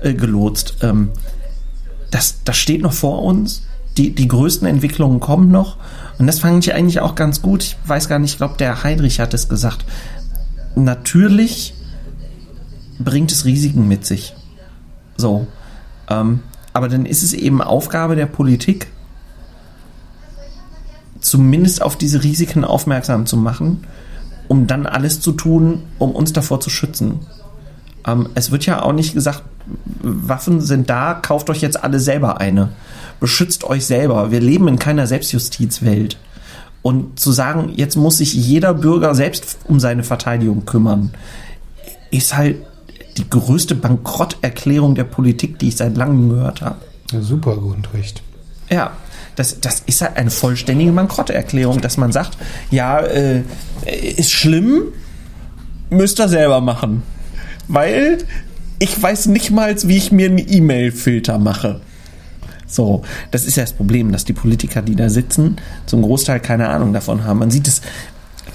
äh, 0.01 0.13
gelotst. 0.13 0.77
Ähm, 0.81 1.10
das, 2.12 2.43
das 2.43 2.57
steht 2.57 2.81
noch 2.81 2.93
vor 2.93 3.23
uns. 3.23 3.63
Die, 3.97 4.15
die 4.15 4.27
größten 4.27 4.67
Entwicklungen 4.67 5.19
kommen 5.19 5.51
noch. 5.51 5.77
Und 6.17 6.27
das 6.27 6.39
fand 6.39 6.65
ich 6.65 6.73
eigentlich 6.73 7.01
auch 7.01 7.15
ganz 7.15 7.41
gut. 7.41 7.63
Ich 7.63 7.77
weiß 7.86 8.07
gar 8.07 8.19
nicht, 8.19 8.31
ich 8.31 8.38
glaube, 8.38 8.55
der 8.57 8.84
Heinrich 8.84 9.19
hat 9.19 9.34
es 9.34 9.49
gesagt. 9.49 9.86
Natürlich 10.75 11.73
bringt 12.99 13.31
es 13.31 13.45
Risiken 13.45 13.88
mit 13.88 14.05
sich. 14.05 14.34
So. 15.17 15.47
Ähm, 16.10 16.39
aber 16.73 16.88
dann 16.88 17.05
ist 17.05 17.23
es 17.23 17.34
eben 17.34 17.62
Aufgabe 17.62 18.15
der 18.15 18.27
Politik, 18.27 18.88
zumindest 21.21 21.81
auf 21.81 21.95
diese 21.95 22.23
Risiken 22.23 22.65
aufmerksam 22.65 23.25
zu 23.25 23.38
machen, 23.38 23.86
um 24.47 24.67
dann 24.67 24.86
alles 24.86 25.21
zu 25.21 25.31
tun, 25.31 25.84
um 25.97 26.12
uns 26.12 26.34
davor 26.34 26.60
zu 26.60 26.69
schützen. 26.69 27.19
Ähm, 28.05 28.29
es 28.36 28.51
wird 28.51 28.65
ja 28.65 28.81
auch 28.81 28.93
nicht 28.93 29.13
gesagt, 29.13 29.43
Waffen 30.01 30.60
sind 30.62 30.89
da, 30.89 31.13
kauft 31.13 31.49
euch 31.49 31.62
jetzt 31.62 31.84
alle 31.84 31.99
selber 31.99 32.41
eine. 32.41 32.69
Beschützt 33.19 33.63
euch 33.63 33.86
selber. 33.86 34.31
Wir 34.31 34.41
leben 34.41 34.67
in 34.67 34.79
keiner 34.79 35.07
Selbstjustizwelt. 35.07 36.17
Und 36.81 37.19
zu 37.19 37.31
sagen, 37.31 37.73
jetzt 37.75 37.95
muss 37.95 38.17
sich 38.17 38.34
jeder 38.34 38.73
Bürger 38.73 39.13
selbst 39.13 39.60
um 39.65 39.79
seine 39.79 40.03
Verteidigung 40.03 40.65
kümmern, 40.65 41.12
ist 42.10 42.36
halt 42.36 42.57
die 43.17 43.29
größte 43.29 43.75
Bankrotterklärung 43.75 44.95
der 44.95 45.03
Politik, 45.03 45.60
die 45.60 45.67
ich 45.67 45.77
seit 45.77 45.95
langem 45.95 46.29
gehört 46.29 46.62
habe. 46.62 46.77
Ja, 47.12 47.21
super 47.21 47.55
Grundrecht. 47.55 48.23
Ja, 48.69 48.91
das, 49.41 49.60
das 49.60 49.82
ist 49.88 50.01
halt 50.01 50.17
eine 50.17 50.30
vollständige 50.30 50.91
Bankrotterklärung, 50.91 51.82
dass 51.82 51.97
man 51.97 52.12
sagt, 52.12 52.38
ja, 52.69 52.99
äh, 52.99 53.41
ist 54.15 54.32
schlimm, 54.32 54.84
müsst 55.89 56.19
ihr 56.19 56.27
selber 56.27 56.62
machen. 56.62 57.01
Weil 57.67 58.19
ich 58.77 59.01
weiß 59.01 59.25
nicht 59.27 59.49
mal, 59.49 59.75
wie 59.84 59.97
ich 59.97 60.12
mir 60.12 60.27
einen 60.27 60.38
E-Mail-Filter 60.38 61.39
mache. 61.39 61.82
So, 62.67 63.01
das 63.32 63.45
ist 63.45 63.56
ja 63.56 63.63
das 63.63 63.73
Problem, 63.73 64.12
dass 64.12 64.25
die 64.25 64.34
Politiker, 64.34 64.84
die 64.84 64.95
da 64.95 65.10
sitzen, 65.10 65.58
zum 65.88 66.04
Großteil 66.04 66.39
keine 66.39 66.69
Ahnung 66.69 66.93
davon 66.93 67.23
haben. 67.23 67.39
Man 67.39 67.49
sieht 67.49 67.67
es, 67.67 67.82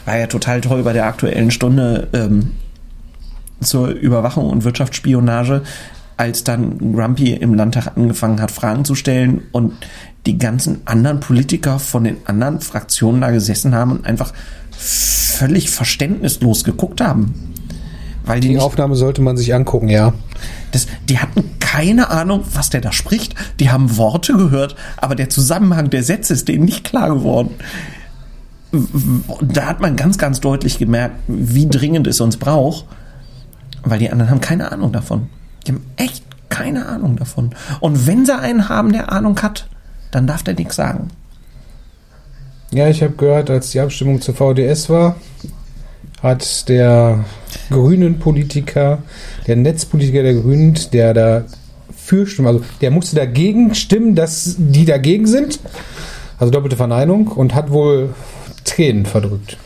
war 0.05 0.16
ja 0.16 0.29
total 0.29 0.61
toll 0.61 0.85
bei 0.85 0.92
der 0.92 1.07
aktuellen 1.07 1.51
Stunde 1.51 2.07
ähm, 2.12 2.53
zur 3.61 3.88
Überwachung 3.88 4.49
und 4.49 4.62
Wirtschaftsspionage, 4.62 5.62
als 6.16 6.44
dann 6.44 6.92
Grumpy 6.94 7.33
im 7.35 7.55
Landtag 7.55 7.96
angefangen 7.96 8.40
hat, 8.40 8.50
Fragen 8.50 8.85
zu 8.85 8.94
stellen 8.94 9.42
und 9.52 9.74
die 10.24 10.38
ganzen 10.38 10.81
anderen 10.87 11.20
Politiker 11.20 11.79
von 11.79 12.05
den 12.05 12.16
anderen 12.24 12.61
Fraktionen 12.61 13.20
da 13.20 13.31
gesessen 13.31 13.74
haben 13.74 13.92
und 13.92 14.07
einfach 14.07 14.33
völlig 14.70 15.70
verständnislos 15.70 16.64
geguckt 16.64 17.00
haben. 17.00 17.52
Weil 18.24 18.40
die, 18.40 18.48
die 18.48 18.59
Aufnahme 18.59 18.96
sollte 18.96 19.22
man 19.22 19.37
sich 19.37 19.55
angucken, 19.55 19.88
ja. 19.88 20.12
Das, 20.72 20.88
die 21.09 21.18
hatten 21.18 21.44
keine 21.61 22.11
Ahnung, 22.11 22.42
was 22.55 22.70
der 22.70 22.81
da 22.81 22.92
spricht. 22.92 23.37
Die 23.61 23.70
haben 23.70 23.96
Worte 23.96 24.35
gehört, 24.35 24.74
aber 24.96 25.14
der 25.14 25.31
Zusammenhang 25.31 25.90
der 25.90 26.02
Sätze 26.02 26.33
ist 26.33 26.48
denen 26.48 26.64
nicht 26.64 26.83
klar 26.83 27.09
geworden. 27.09 27.55
Da 29.42 29.66
hat 29.66 29.81
man 29.81 29.94
ganz, 29.94 30.18
ganz 30.18 30.40
deutlich 30.40 30.79
gemerkt, 30.79 31.16
wie 31.29 31.68
dringend 31.68 32.07
es 32.09 32.20
uns 32.20 32.37
braucht, 32.37 32.87
weil 33.85 34.00
die 34.00 34.11
anderen 34.11 34.31
haben 34.31 34.40
keine 34.40 34.72
Ahnung 34.72 34.92
davon. 34.92 35.29
Die 35.66 35.72
haben 35.72 35.85
echt 35.96 36.24
keine 36.48 36.87
Ahnung 36.87 37.16
davon. 37.16 37.50
Und 37.81 38.07
wenn 38.07 38.24
sie 38.24 38.37
einen 38.37 38.68
haben, 38.68 38.92
der 38.92 39.12
Ahnung 39.12 39.40
hat, 39.42 39.68
dann 40.11 40.26
darf 40.26 40.42
der 40.42 40.55
nichts 40.55 40.76
sagen. 40.76 41.11
Ja, 42.70 42.88
ich 42.88 43.02
habe 43.02 43.14
gehört, 43.14 43.50
als 43.50 43.70
die 43.70 43.81
Abstimmung 43.81 44.20
zur 44.20 44.35
VDS 44.35 44.88
war, 44.88 45.16
hat 46.22 46.68
der 46.68 47.24
grünen 47.70 48.18
Politiker, 48.18 49.02
der 49.46 49.57
Netzpolitiker 49.57 50.22
der 50.22 50.35
Grünen, 50.35 50.79
der 50.92 51.14
da 51.14 51.44
für 51.94 52.26
stimmen, 52.26 52.48
also 52.48 52.64
der 52.81 52.90
musste 52.90 53.16
dagegen 53.16 53.74
stimmen, 53.74 54.14
dass 54.14 54.57
die 54.59 54.85
dagegen 54.85 55.26
sind, 55.26 55.61
also 56.38 56.52
doppelte 56.52 56.76
Verneinung 56.76 57.29
und 57.29 57.55
hat 57.55 57.70
wohl 57.70 58.14
Tränen 58.64 59.07
verdrückt. 59.07 59.57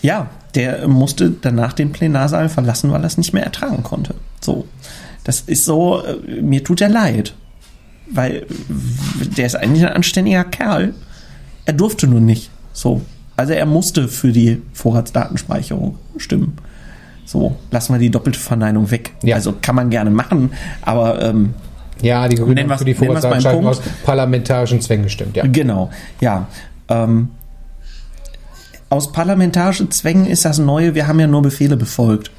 Ja, 0.00 0.28
der 0.54 0.88
musste 0.88 1.30
danach 1.30 1.72
den 1.72 1.92
Plenarsaal 1.92 2.48
verlassen, 2.48 2.90
weil 2.90 3.02
er 3.02 3.06
es 3.06 3.18
nicht 3.18 3.32
mehr 3.32 3.44
ertragen 3.44 3.82
konnte. 3.82 4.14
So. 4.40 4.66
Das 5.24 5.40
ist 5.40 5.64
so, 5.64 6.02
äh, 6.02 6.40
mir 6.40 6.64
tut 6.64 6.80
er 6.80 6.88
leid. 6.88 7.34
Weil 8.10 8.46
der 9.36 9.46
ist 9.46 9.54
eigentlich 9.54 9.86
ein 9.86 9.92
anständiger 9.92 10.44
Kerl. 10.44 10.94
Er 11.64 11.72
durfte 11.72 12.06
nur 12.06 12.20
nicht. 12.20 12.50
So. 12.72 13.02
Also 13.36 13.54
er 13.54 13.66
musste 13.66 14.08
für 14.08 14.32
die 14.32 14.60
Vorratsdatenspeicherung 14.72 15.98
stimmen. 16.18 16.56
So, 17.24 17.56
lassen 17.70 17.94
wir 17.94 17.98
die 17.98 18.10
doppelte 18.10 18.38
Verneinung 18.38 18.90
weg. 18.90 19.12
Ja. 19.22 19.36
Also 19.36 19.54
kann 19.60 19.74
man 19.74 19.90
gerne 19.90 20.10
machen, 20.10 20.50
aber 20.82 21.22
ähm, 21.22 21.54
ja, 22.02 22.28
die 22.28 22.36
Grünen 22.36 22.68
haben 22.68 22.78
für 22.78 22.84
die 22.84 22.94
Vorratsdatenspeicherung 22.94 23.66
aus 23.66 23.80
parlamentarischen 24.04 24.80
Zwängen 24.80 25.04
gestimmt. 25.04 25.36
Ja. 25.36 25.46
Genau, 25.46 25.90
ja. 26.20 26.48
Ähm, 26.88 27.30
aus 28.90 29.12
parlamentarischen 29.12 29.90
Zwängen 29.90 30.26
ist 30.26 30.44
das 30.44 30.58
Neue, 30.58 30.94
wir 30.94 31.06
haben 31.06 31.20
ja 31.20 31.26
nur 31.26 31.42
Befehle 31.42 31.76
befolgt. 31.76 32.30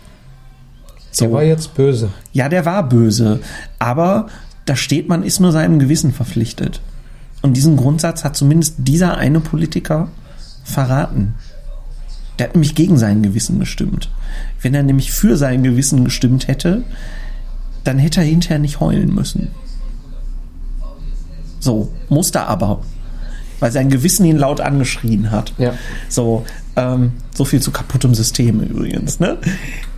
So. 1.13 1.25
Der 1.25 1.33
war 1.33 1.43
jetzt 1.43 1.75
böse. 1.75 2.09
Ja, 2.33 2.49
der 2.49 2.65
war 2.65 2.89
böse. 2.89 3.39
Aber 3.77 4.27
da 4.65 4.75
steht, 4.75 5.07
man 5.07 5.23
ist 5.23 5.39
nur 5.39 5.51
seinem 5.51 5.77
Gewissen 5.79 6.11
verpflichtet. 6.11 6.81
Und 7.43 7.55
diesen 7.55 7.77
Grundsatz 7.77 8.23
hat 8.23 8.35
zumindest 8.35 8.75
dieser 8.79 9.17
eine 9.17 9.39
Politiker 9.39 10.09
verraten. 10.63 11.35
Der 12.39 12.47
hat 12.47 12.55
nämlich 12.55 12.73
gegen 12.73 12.97
sein 12.97 13.21
Gewissen 13.21 13.59
gestimmt. 13.59 14.09
Wenn 14.61 14.73
er 14.73 14.81
nämlich 14.81 15.11
für 15.11 15.37
sein 15.37 15.61
Gewissen 15.61 16.03
gestimmt 16.03 16.47
hätte, 16.47 16.83
dann 17.83 17.99
hätte 17.99 18.21
er 18.21 18.25
hinterher 18.25 18.59
nicht 18.59 18.79
heulen 18.79 19.13
müssen. 19.13 19.49
So, 21.59 21.93
musste 22.09 22.47
aber. 22.47 22.81
Weil 23.59 23.71
sein 23.71 23.89
Gewissen 23.89 24.25
ihn 24.25 24.37
laut 24.37 24.61
angeschrien 24.61 25.29
hat. 25.29 25.53
Ja. 25.57 25.73
So, 26.09 26.45
ähm, 26.75 27.13
so 27.33 27.45
viel 27.45 27.61
zu 27.61 27.71
kaputtem 27.71 28.13
System 28.15 28.61
übrigens, 28.61 29.19
ne? 29.19 29.37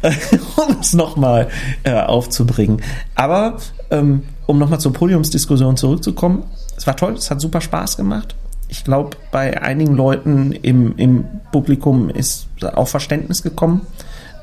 um 0.56 0.78
es 0.80 0.94
nochmal 0.94 1.48
äh, 1.84 1.94
aufzubringen. 1.94 2.82
Aber 3.16 3.58
ähm, 3.92 4.24
um 4.46 4.60
nochmal 4.60 4.80
zur 4.80 4.94
Podiumsdiskussion 4.94 5.78
zurückzukommen, 5.78 6.44
es 6.78 6.86
war 6.86 6.96
toll, 6.96 7.14
es 7.14 7.32
hat 7.32 7.42
super 7.42 7.62
Spaß 7.62 7.98
gemacht 7.98 8.36
ich 8.68 8.84
glaube, 8.84 9.18
bei 9.32 9.62
einigen 9.62 9.96
Leuten 9.96 10.52
im, 10.52 10.98
im 10.98 11.26
Publikum 11.52 12.10
ist 12.10 12.48
auch 12.62 12.88
Verständnis 12.88 13.44
gekommen 13.44 13.82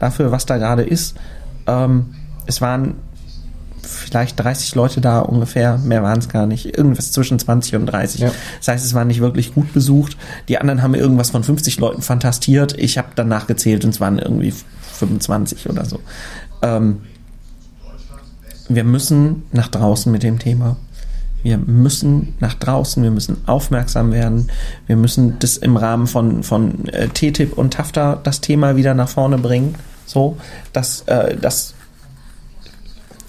dafür, 0.00 0.32
was 0.32 0.46
da 0.46 0.58
gerade 0.58 0.82
ist. 0.82 1.16
Ähm, 1.66 2.14
es 2.46 2.60
waren 2.60 2.94
vielleicht 3.82 4.38
30 4.38 4.74
Leute 4.74 5.00
da 5.00 5.20
ungefähr, 5.20 5.78
mehr 5.78 6.02
waren 6.02 6.18
es 6.18 6.28
gar 6.28 6.46
nicht, 6.46 6.76
irgendwas 6.76 7.12
zwischen 7.12 7.38
20 7.38 7.76
und 7.76 7.86
30. 7.86 8.20
Ja. 8.20 8.30
Das 8.58 8.68
heißt, 8.68 8.84
es 8.84 8.94
war 8.94 9.04
nicht 9.04 9.20
wirklich 9.20 9.54
gut 9.54 9.72
besucht. 9.72 10.16
Die 10.48 10.58
anderen 10.58 10.82
haben 10.82 10.94
irgendwas 10.94 11.30
von 11.30 11.44
50 11.44 11.78
Leuten 11.78 12.02
fantastiert. 12.02 12.78
Ich 12.78 12.98
habe 12.98 13.08
dann 13.14 13.28
nachgezählt 13.28 13.84
und 13.84 13.90
es 13.90 14.00
waren 14.00 14.18
irgendwie 14.18 14.52
25 14.94 15.68
oder 15.68 15.84
so. 15.84 16.00
Ähm, 16.62 17.02
wir 18.68 18.84
müssen 18.84 19.42
nach 19.52 19.68
draußen 19.68 20.10
mit 20.10 20.22
dem 20.22 20.38
Thema. 20.38 20.76
Wir 21.42 21.58
müssen 21.58 22.34
nach 22.38 22.54
draußen, 22.54 23.02
wir 23.02 23.10
müssen 23.10 23.38
aufmerksam 23.46 24.12
werden, 24.12 24.48
wir 24.86 24.96
müssen 24.96 25.40
das 25.40 25.56
im 25.56 25.76
Rahmen 25.76 26.06
von, 26.06 26.44
von 26.44 26.86
äh, 26.88 27.08
TTIP 27.08 27.58
und 27.58 27.74
TAFTA 27.74 28.20
das 28.22 28.40
Thema 28.40 28.76
wieder 28.76 28.94
nach 28.94 29.08
vorne 29.08 29.38
bringen, 29.38 29.74
so, 30.06 30.36
dass, 30.72 31.02
äh, 31.02 31.36
dass 31.36 31.74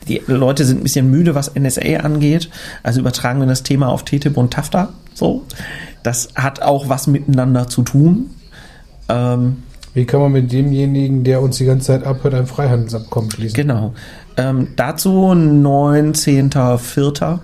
die 0.08 0.22
Leute 0.28 0.66
sind 0.66 0.82
ein 0.82 0.84
bisschen 0.84 1.10
müde, 1.10 1.36
was 1.36 1.56
NSA 1.56 2.02
angeht. 2.02 2.50
Also 2.84 3.00
übertragen 3.00 3.40
wir 3.40 3.48
das 3.48 3.64
Thema 3.64 3.90
auf 3.90 4.04
TTIP 4.04 4.38
und 4.38 4.54
TAFTA. 4.54 4.90
So, 5.14 5.44
das 6.04 6.30
hat 6.36 6.62
auch 6.62 6.90
was 6.90 7.08
miteinander 7.08 7.68
zu 7.68 7.84
tun. 7.84 8.30
Ähm, 9.10 9.64
Wie 9.94 10.06
kann 10.06 10.22
man 10.22 10.32
mit 10.32 10.52
demjenigen, 10.52 11.24
der 11.24 11.42
uns 11.42 11.58
die 11.58 11.66
ganze 11.66 11.88
Zeit 11.88 12.04
abhört, 12.04 12.34
ein 12.34 12.48
Freihandelsabkommen 12.48 13.32
schließen? 13.32 13.56
Genau. 13.56 13.94
Ähm, 14.38 14.70
dazu 14.76 15.32
19.04. 15.32 17.40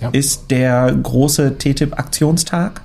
Ja. 0.00 0.08
ist 0.10 0.50
der 0.50 0.92
große 0.92 1.56
TTIP-Aktionstag. 1.58 2.82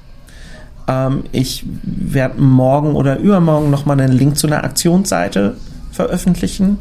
Ähm, 0.87 1.23
ich 1.31 1.65
werde 1.83 2.41
morgen 2.41 2.95
oder 2.95 3.17
übermorgen 3.17 3.69
nochmal 3.69 3.99
einen 3.99 4.13
Link 4.13 4.37
zu 4.37 4.47
einer 4.47 4.63
Aktionsseite 4.63 5.55
veröffentlichen. 5.91 6.79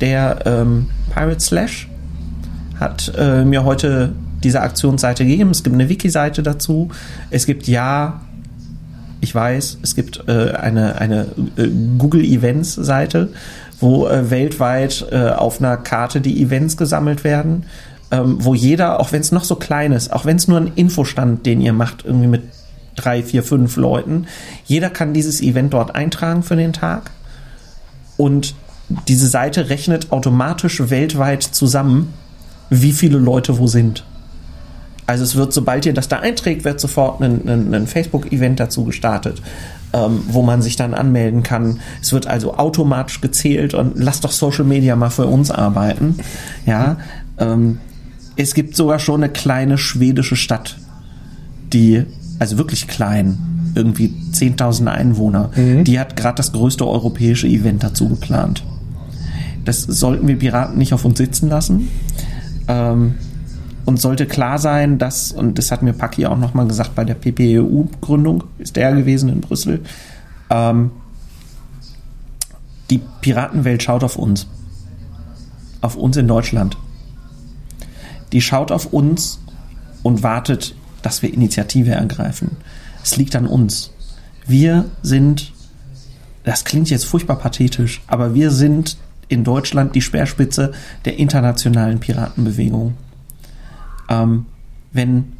Der 0.00 0.40
ähm, 0.46 0.86
Pirate 1.10 1.40
Slash 1.40 1.88
hat 2.78 3.12
äh, 3.16 3.44
mir 3.44 3.64
heute 3.64 4.12
diese 4.42 4.62
Aktionsseite 4.62 5.24
gegeben. 5.26 5.50
Es 5.50 5.62
gibt 5.62 5.74
eine 5.74 5.88
Wiki-Seite 5.88 6.42
dazu. 6.42 6.88
Es 7.30 7.46
gibt 7.46 7.68
ja, 7.68 8.22
ich 9.20 9.34
weiß, 9.34 9.78
es 9.82 9.94
gibt 9.94 10.24
äh, 10.28 10.52
eine, 10.52 10.98
eine 10.98 11.26
äh, 11.56 11.68
Google 11.98 12.24
Events-Seite, 12.24 13.28
wo 13.80 14.08
äh, 14.08 14.30
weltweit 14.30 15.06
äh, 15.10 15.28
auf 15.28 15.60
einer 15.60 15.76
Karte 15.76 16.20
die 16.20 16.42
Events 16.42 16.76
gesammelt 16.76 17.22
werden, 17.22 17.64
ähm, 18.10 18.36
wo 18.40 18.54
jeder, 18.54 19.00
auch 19.00 19.12
wenn 19.12 19.20
es 19.20 19.32
noch 19.32 19.44
so 19.44 19.56
klein 19.56 19.92
ist, 19.92 20.12
auch 20.12 20.24
wenn 20.24 20.36
es 20.36 20.48
nur 20.48 20.58
ein 20.58 20.72
Infostand, 20.74 21.44
den 21.44 21.60
ihr 21.60 21.72
macht, 21.72 22.04
irgendwie 22.04 22.28
mit 22.28 22.42
drei, 22.96 23.22
vier, 23.22 23.42
fünf 23.42 23.76
Leuten, 23.76 24.26
jeder 24.64 24.90
kann 24.90 25.14
dieses 25.14 25.40
Event 25.42 25.72
dort 25.74 25.94
eintragen 25.94 26.42
für 26.42 26.56
den 26.56 26.72
Tag. 26.72 27.10
Und 28.16 28.54
diese 29.08 29.26
Seite 29.28 29.68
rechnet 29.68 30.12
automatisch 30.12 30.90
weltweit 30.90 31.42
zusammen, 31.42 32.12
wie 32.70 32.92
viele 32.92 33.18
Leute 33.18 33.58
wo 33.58 33.66
sind. 33.66 34.04
Also 35.06 35.24
es 35.24 35.34
wird, 35.34 35.52
sobald 35.52 35.86
ihr 35.86 35.92
das 35.92 36.06
da 36.06 36.20
einträgt, 36.20 36.64
wird 36.64 36.78
sofort 36.78 37.20
ein, 37.20 37.48
ein, 37.48 37.74
ein 37.74 37.86
Facebook-Event 37.88 38.60
dazu 38.60 38.84
gestartet, 38.84 39.42
ähm, 39.92 40.22
wo 40.28 40.42
man 40.42 40.62
sich 40.62 40.76
dann 40.76 40.94
anmelden 40.94 41.42
kann. 41.42 41.80
Es 42.00 42.12
wird 42.12 42.28
also 42.28 42.54
automatisch 42.54 43.20
gezählt 43.20 43.74
und 43.74 43.98
lasst 43.98 44.22
doch 44.22 44.30
Social 44.30 44.64
Media 44.64 44.94
mal 44.94 45.10
für 45.10 45.26
uns 45.26 45.50
arbeiten. 45.50 46.16
Ja, 46.64 46.98
ähm, 47.38 47.78
es 48.36 48.54
gibt 48.54 48.76
sogar 48.76 49.00
schon 49.00 49.24
eine 49.24 49.32
kleine 49.32 49.78
schwedische 49.78 50.36
Stadt, 50.36 50.78
die, 51.72 52.04
also 52.38 52.56
wirklich 52.56 52.86
klein, 52.86 53.72
irgendwie 53.74 54.14
10.000 54.32 54.86
Einwohner, 54.86 55.50
mhm. 55.56 55.82
die 55.82 55.98
hat 55.98 56.16
gerade 56.16 56.36
das 56.36 56.52
größte 56.52 56.86
europäische 56.86 57.48
Event 57.48 57.82
dazu 57.82 58.08
geplant. 58.08 58.62
Das 59.64 59.82
sollten 59.82 60.26
wir 60.26 60.38
Piraten 60.38 60.78
nicht 60.78 60.92
auf 60.92 61.04
uns 61.04 61.18
sitzen 61.18 61.48
lassen. 61.48 61.88
Ähm, 62.68 63.14
und 63.84 64.00
sollte 64.00 64.26
klar 64.26 64.58
sein, 64.58 64.98
dass, 64.98 65.32
und 65.32 65.58
das 65.58 65.72
hat 65.72 65.82
mir 65.82 65.92
Paki 65.92 66.26
auch 66.26 66.38
nochmal 66.38 66.68
gesagt 66.68 66.94
bei 66.94 67.04
der 67.04 67.14
PPEU-Gründung, 67.14 68.44
ist 68.58 68.76
der 68.76 68.94
gewesen 68.94 69.28
in 69.28 69.40
Brüssel, 69.40 69.82
ähm, 70.50 70.90
die 72.90 73.00
Piratenwelt 73.20 73.82
schaut 73.82 74.04
auf 74.04 74.16
uns. 74.16 74.46
Auf 75.80 75.96
uns 75.96 76.16
in 76.16 76.28
Deutschland. 76.28 76.76
Die 78.32 78.40
schaut 78.40 78.70
auf 78.70 78.92
uns 78.92 79.40
und 80.02 80.22
wartet, 80.22 80.74
dass 81.02 81.22
wir 81.22 81.32
Initiative 81.32 81.92
ergreifen. 81.92 82.56
Es 83.02 83.16
liegt 83.16 83.34
an 83.34 83.46
uns. 83.46 83.92
Wir 84.46 84.86
sind, 85.02 85.52
das 86.44 86.64
klingt 86.64 86.90
jetzt 86.90 87.06
furchtbar 87.06 87.36
pathetisch, 87.36 88.02
aber 88.06 88.34
wir 88.34 88.50
sind 88.50 88.98
in 89.30 89.44
Deutschland 89.44 89.94
die 89.94 90.02
Speerspitze 90.02 90.72
der 91.04 91.18
internationalen 91.18 92.00
Piratenbewegung. 92.00 92.94
Ähm, 94.08 94.46
wenn 94.92 95.32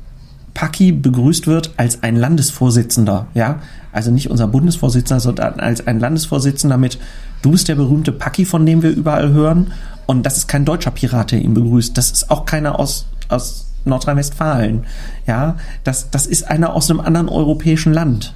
Paki 0.55 0.93
begrüßt 0.93 1.47
wird 1.47 1.73
als 1.77 2.03
ein 2.03 2.17
Landesvorsitzender, 2.17 3.27
ja, 3.35 3.61
also 3.93 4.11
nicht 4.11 4.31
unser 4.31 4.47
Bundesvorsitzender, 4.47 5.21
sondern 5.21 5.61
als 5.61 5.87
ein 5.87 6.01
Landesvorsitzender 6.01 6.79
mit, 6.79 6.99
du 7.43 7.51
bist 7.51 7.69
der 7.69 7.75
berühmte 7.75 8.13
Paki, 8.13 8.45
von 8.45 8.65
dem 8.65 8.83
wir 8.83 8.91
überall 8.91 9.33
hören, 9.33 9.73
und 10.07 10.25
das 10.25 10.39
ist 10.39 10.49
kein 10.49 10.65
deutscher 10.65 10.91
Pirat, 10.91 11.33
der 11.33 11.41
ihn 11.41 11.55
begrüßt, 11.55 11.97
das 11.97 12.11
ist 12.11 12.31
auch 12.31 12.45
keiner 12.47 12.79
aus, 12.79 13.07
aus 13.29 13.67
Nordrhein-Westfalen, 13.85 14.85
ja, 15.27 15.57
das, 15.83 16.11
das 16.11 16.27
ist 16.27 16.49
einer 16.49 16.75
aus 16.75 16.91
einem 16.91 17.01
anderen 17.01 17.29
europäischen 17.29 17.93
Land, 17.93 18.35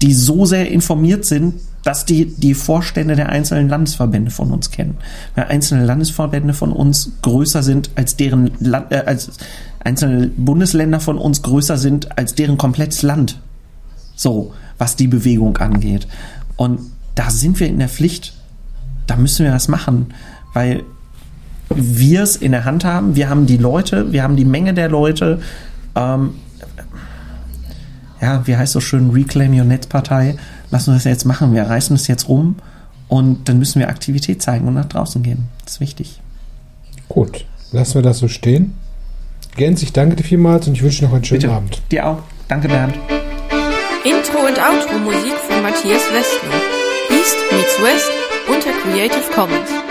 die 0.00 0.14
so 0.14 0.46
sehr 0.46 0.70
informiert 0.70 1.24
sind, 1.26 1.54
dass 1.84 2.04
die 2.04 2.26
die 2.26 2.54
Vorstände 2.54 3.16
der 3.16 3.30
einzelnen 3.30 3.68
Landesverbände 3.68 4.30
von 4.30 4.50
uns 4.50 4.70
kennen. 4.70 4.98
Weil 5.34 5.46
einzelne 5.46 5.84
Landesverbände 5.84 6.54
von 6.54 6.72
uns 6.72 7.12
größer 7.22 7.62
sind 7.62 7.90
als 7.94 8.16
deren 8.16 8.50
Land, 8.60 8.92
äh, 8.92 9.02
als 9.06 9.30
einzelne 9.82 10.28
Bundesländer 10.28 11.00
von 11.00 11.18
uns 11.18 11.42
größer 11.42 11.78
sind 11.78 12.18
als 12.18 12.34
deren 12.34 12.58
komplettes 12.58 13.02
Land. 13.02 13.40
So, 14.14 14.52
was 14.78 14.96
die 14.96 15.06
Bewegung 15.06 15.56
angeht. 15.56 16.06
Und 16.56 16.80
da 17.14 17.30
sind 17.30 17.60
wir 17.60 17.68
in 17.68 17.78
der 17.78 17.88
Pflicht. 17.88 18.34
Da 19.06 19.16
müssen 19.16 19.46
wir 19.46 19.52
was 19.52 19.68
machen, 19.68 20.12
weil 20.52 20.84
wir 21.70 22.22
es 22.22 22.36
in 22.36 22.52
der 22.52 22.64
Hand 22.64 22.84
haben. 22.84 23.16
Wir 23.16 23.30
haben 23.30 23.46
die 23.46 23.56
Leute, 23.56 24.12
wir 24.12 24.22
haben 24.22 24.36
die 24.36 24.44
Menge 24.44 24.74
der 24.74 24.88
Leute. 24.88 25.40
Ähm, 25.94 26.34
ja, 28.20 28.46
wie 28.46 28.56
heißt 28.56 28.72
so 28.72 28.80
schön, 28.80 29.10
Reclaim 29.10 29.58
Your 29.58 29.64
Netzpartei 29.64 30.36
lass 30.70 30.88
uns 30.88 30.98
das 30.98 31.04
jetzt 31.04 31.24
machen, 31.24 31.54
wir 31.54 31.64
reißen 31.64 31.96
es 31.96 32.06
jetzt 32.06 32.28
rum 32.28 32.56
und 33.08 33.48
dann 33.48 33.58
müssen 33.58 33.80
wir 33.80 33.88
Aktivität 33.88 34.42
zeigen 34.42 34.68
und 34.68 34.74
nach 34.74 34.86
draußen 34.86 35.22
gehen. 35.22 35.48
Das 35.64 35.74
ist 35.74 35.80
wichtig. 35.80 36.20
Gut, 37.08 37.44
lassen 37.72 37.94
wir 37.96 38.02
das 38.02 38.18
so 38.18 38.28
stehen. 38.28 38.74
Gens, 39.56 39.82
ich 39.82 39.92
danke 39.92 40.16
dir 40.16 40.22
vielmals 40.22 40.68
und 40.68 40.74
ich 40.74 40.82
wünsche 40.82 41.04
noch 41.04 41.12
einen 41.12 41.24
schönen 41.24 41.40
Bitte. 41.42 41.52
Abend. 41.52 41.82
Dir 41.90 42.06
auch. 42.06 42.18
Danke, 42.48 42.68
Bernd. 42.68 42.94
Intro 44.04 44.46
und 44.46 44.58
Outro 44.58 44.98
Musik 44.98 45.34
von 45.48 45.62
Matthias 45.62 46.02
Westner. 46.12 46.54
East 47.10 47.36
meets 47.52 47.82
West 47.82 48.10
unter 48.48 48.70
Creative 48.82 49.30
Commons. 49.34 49.89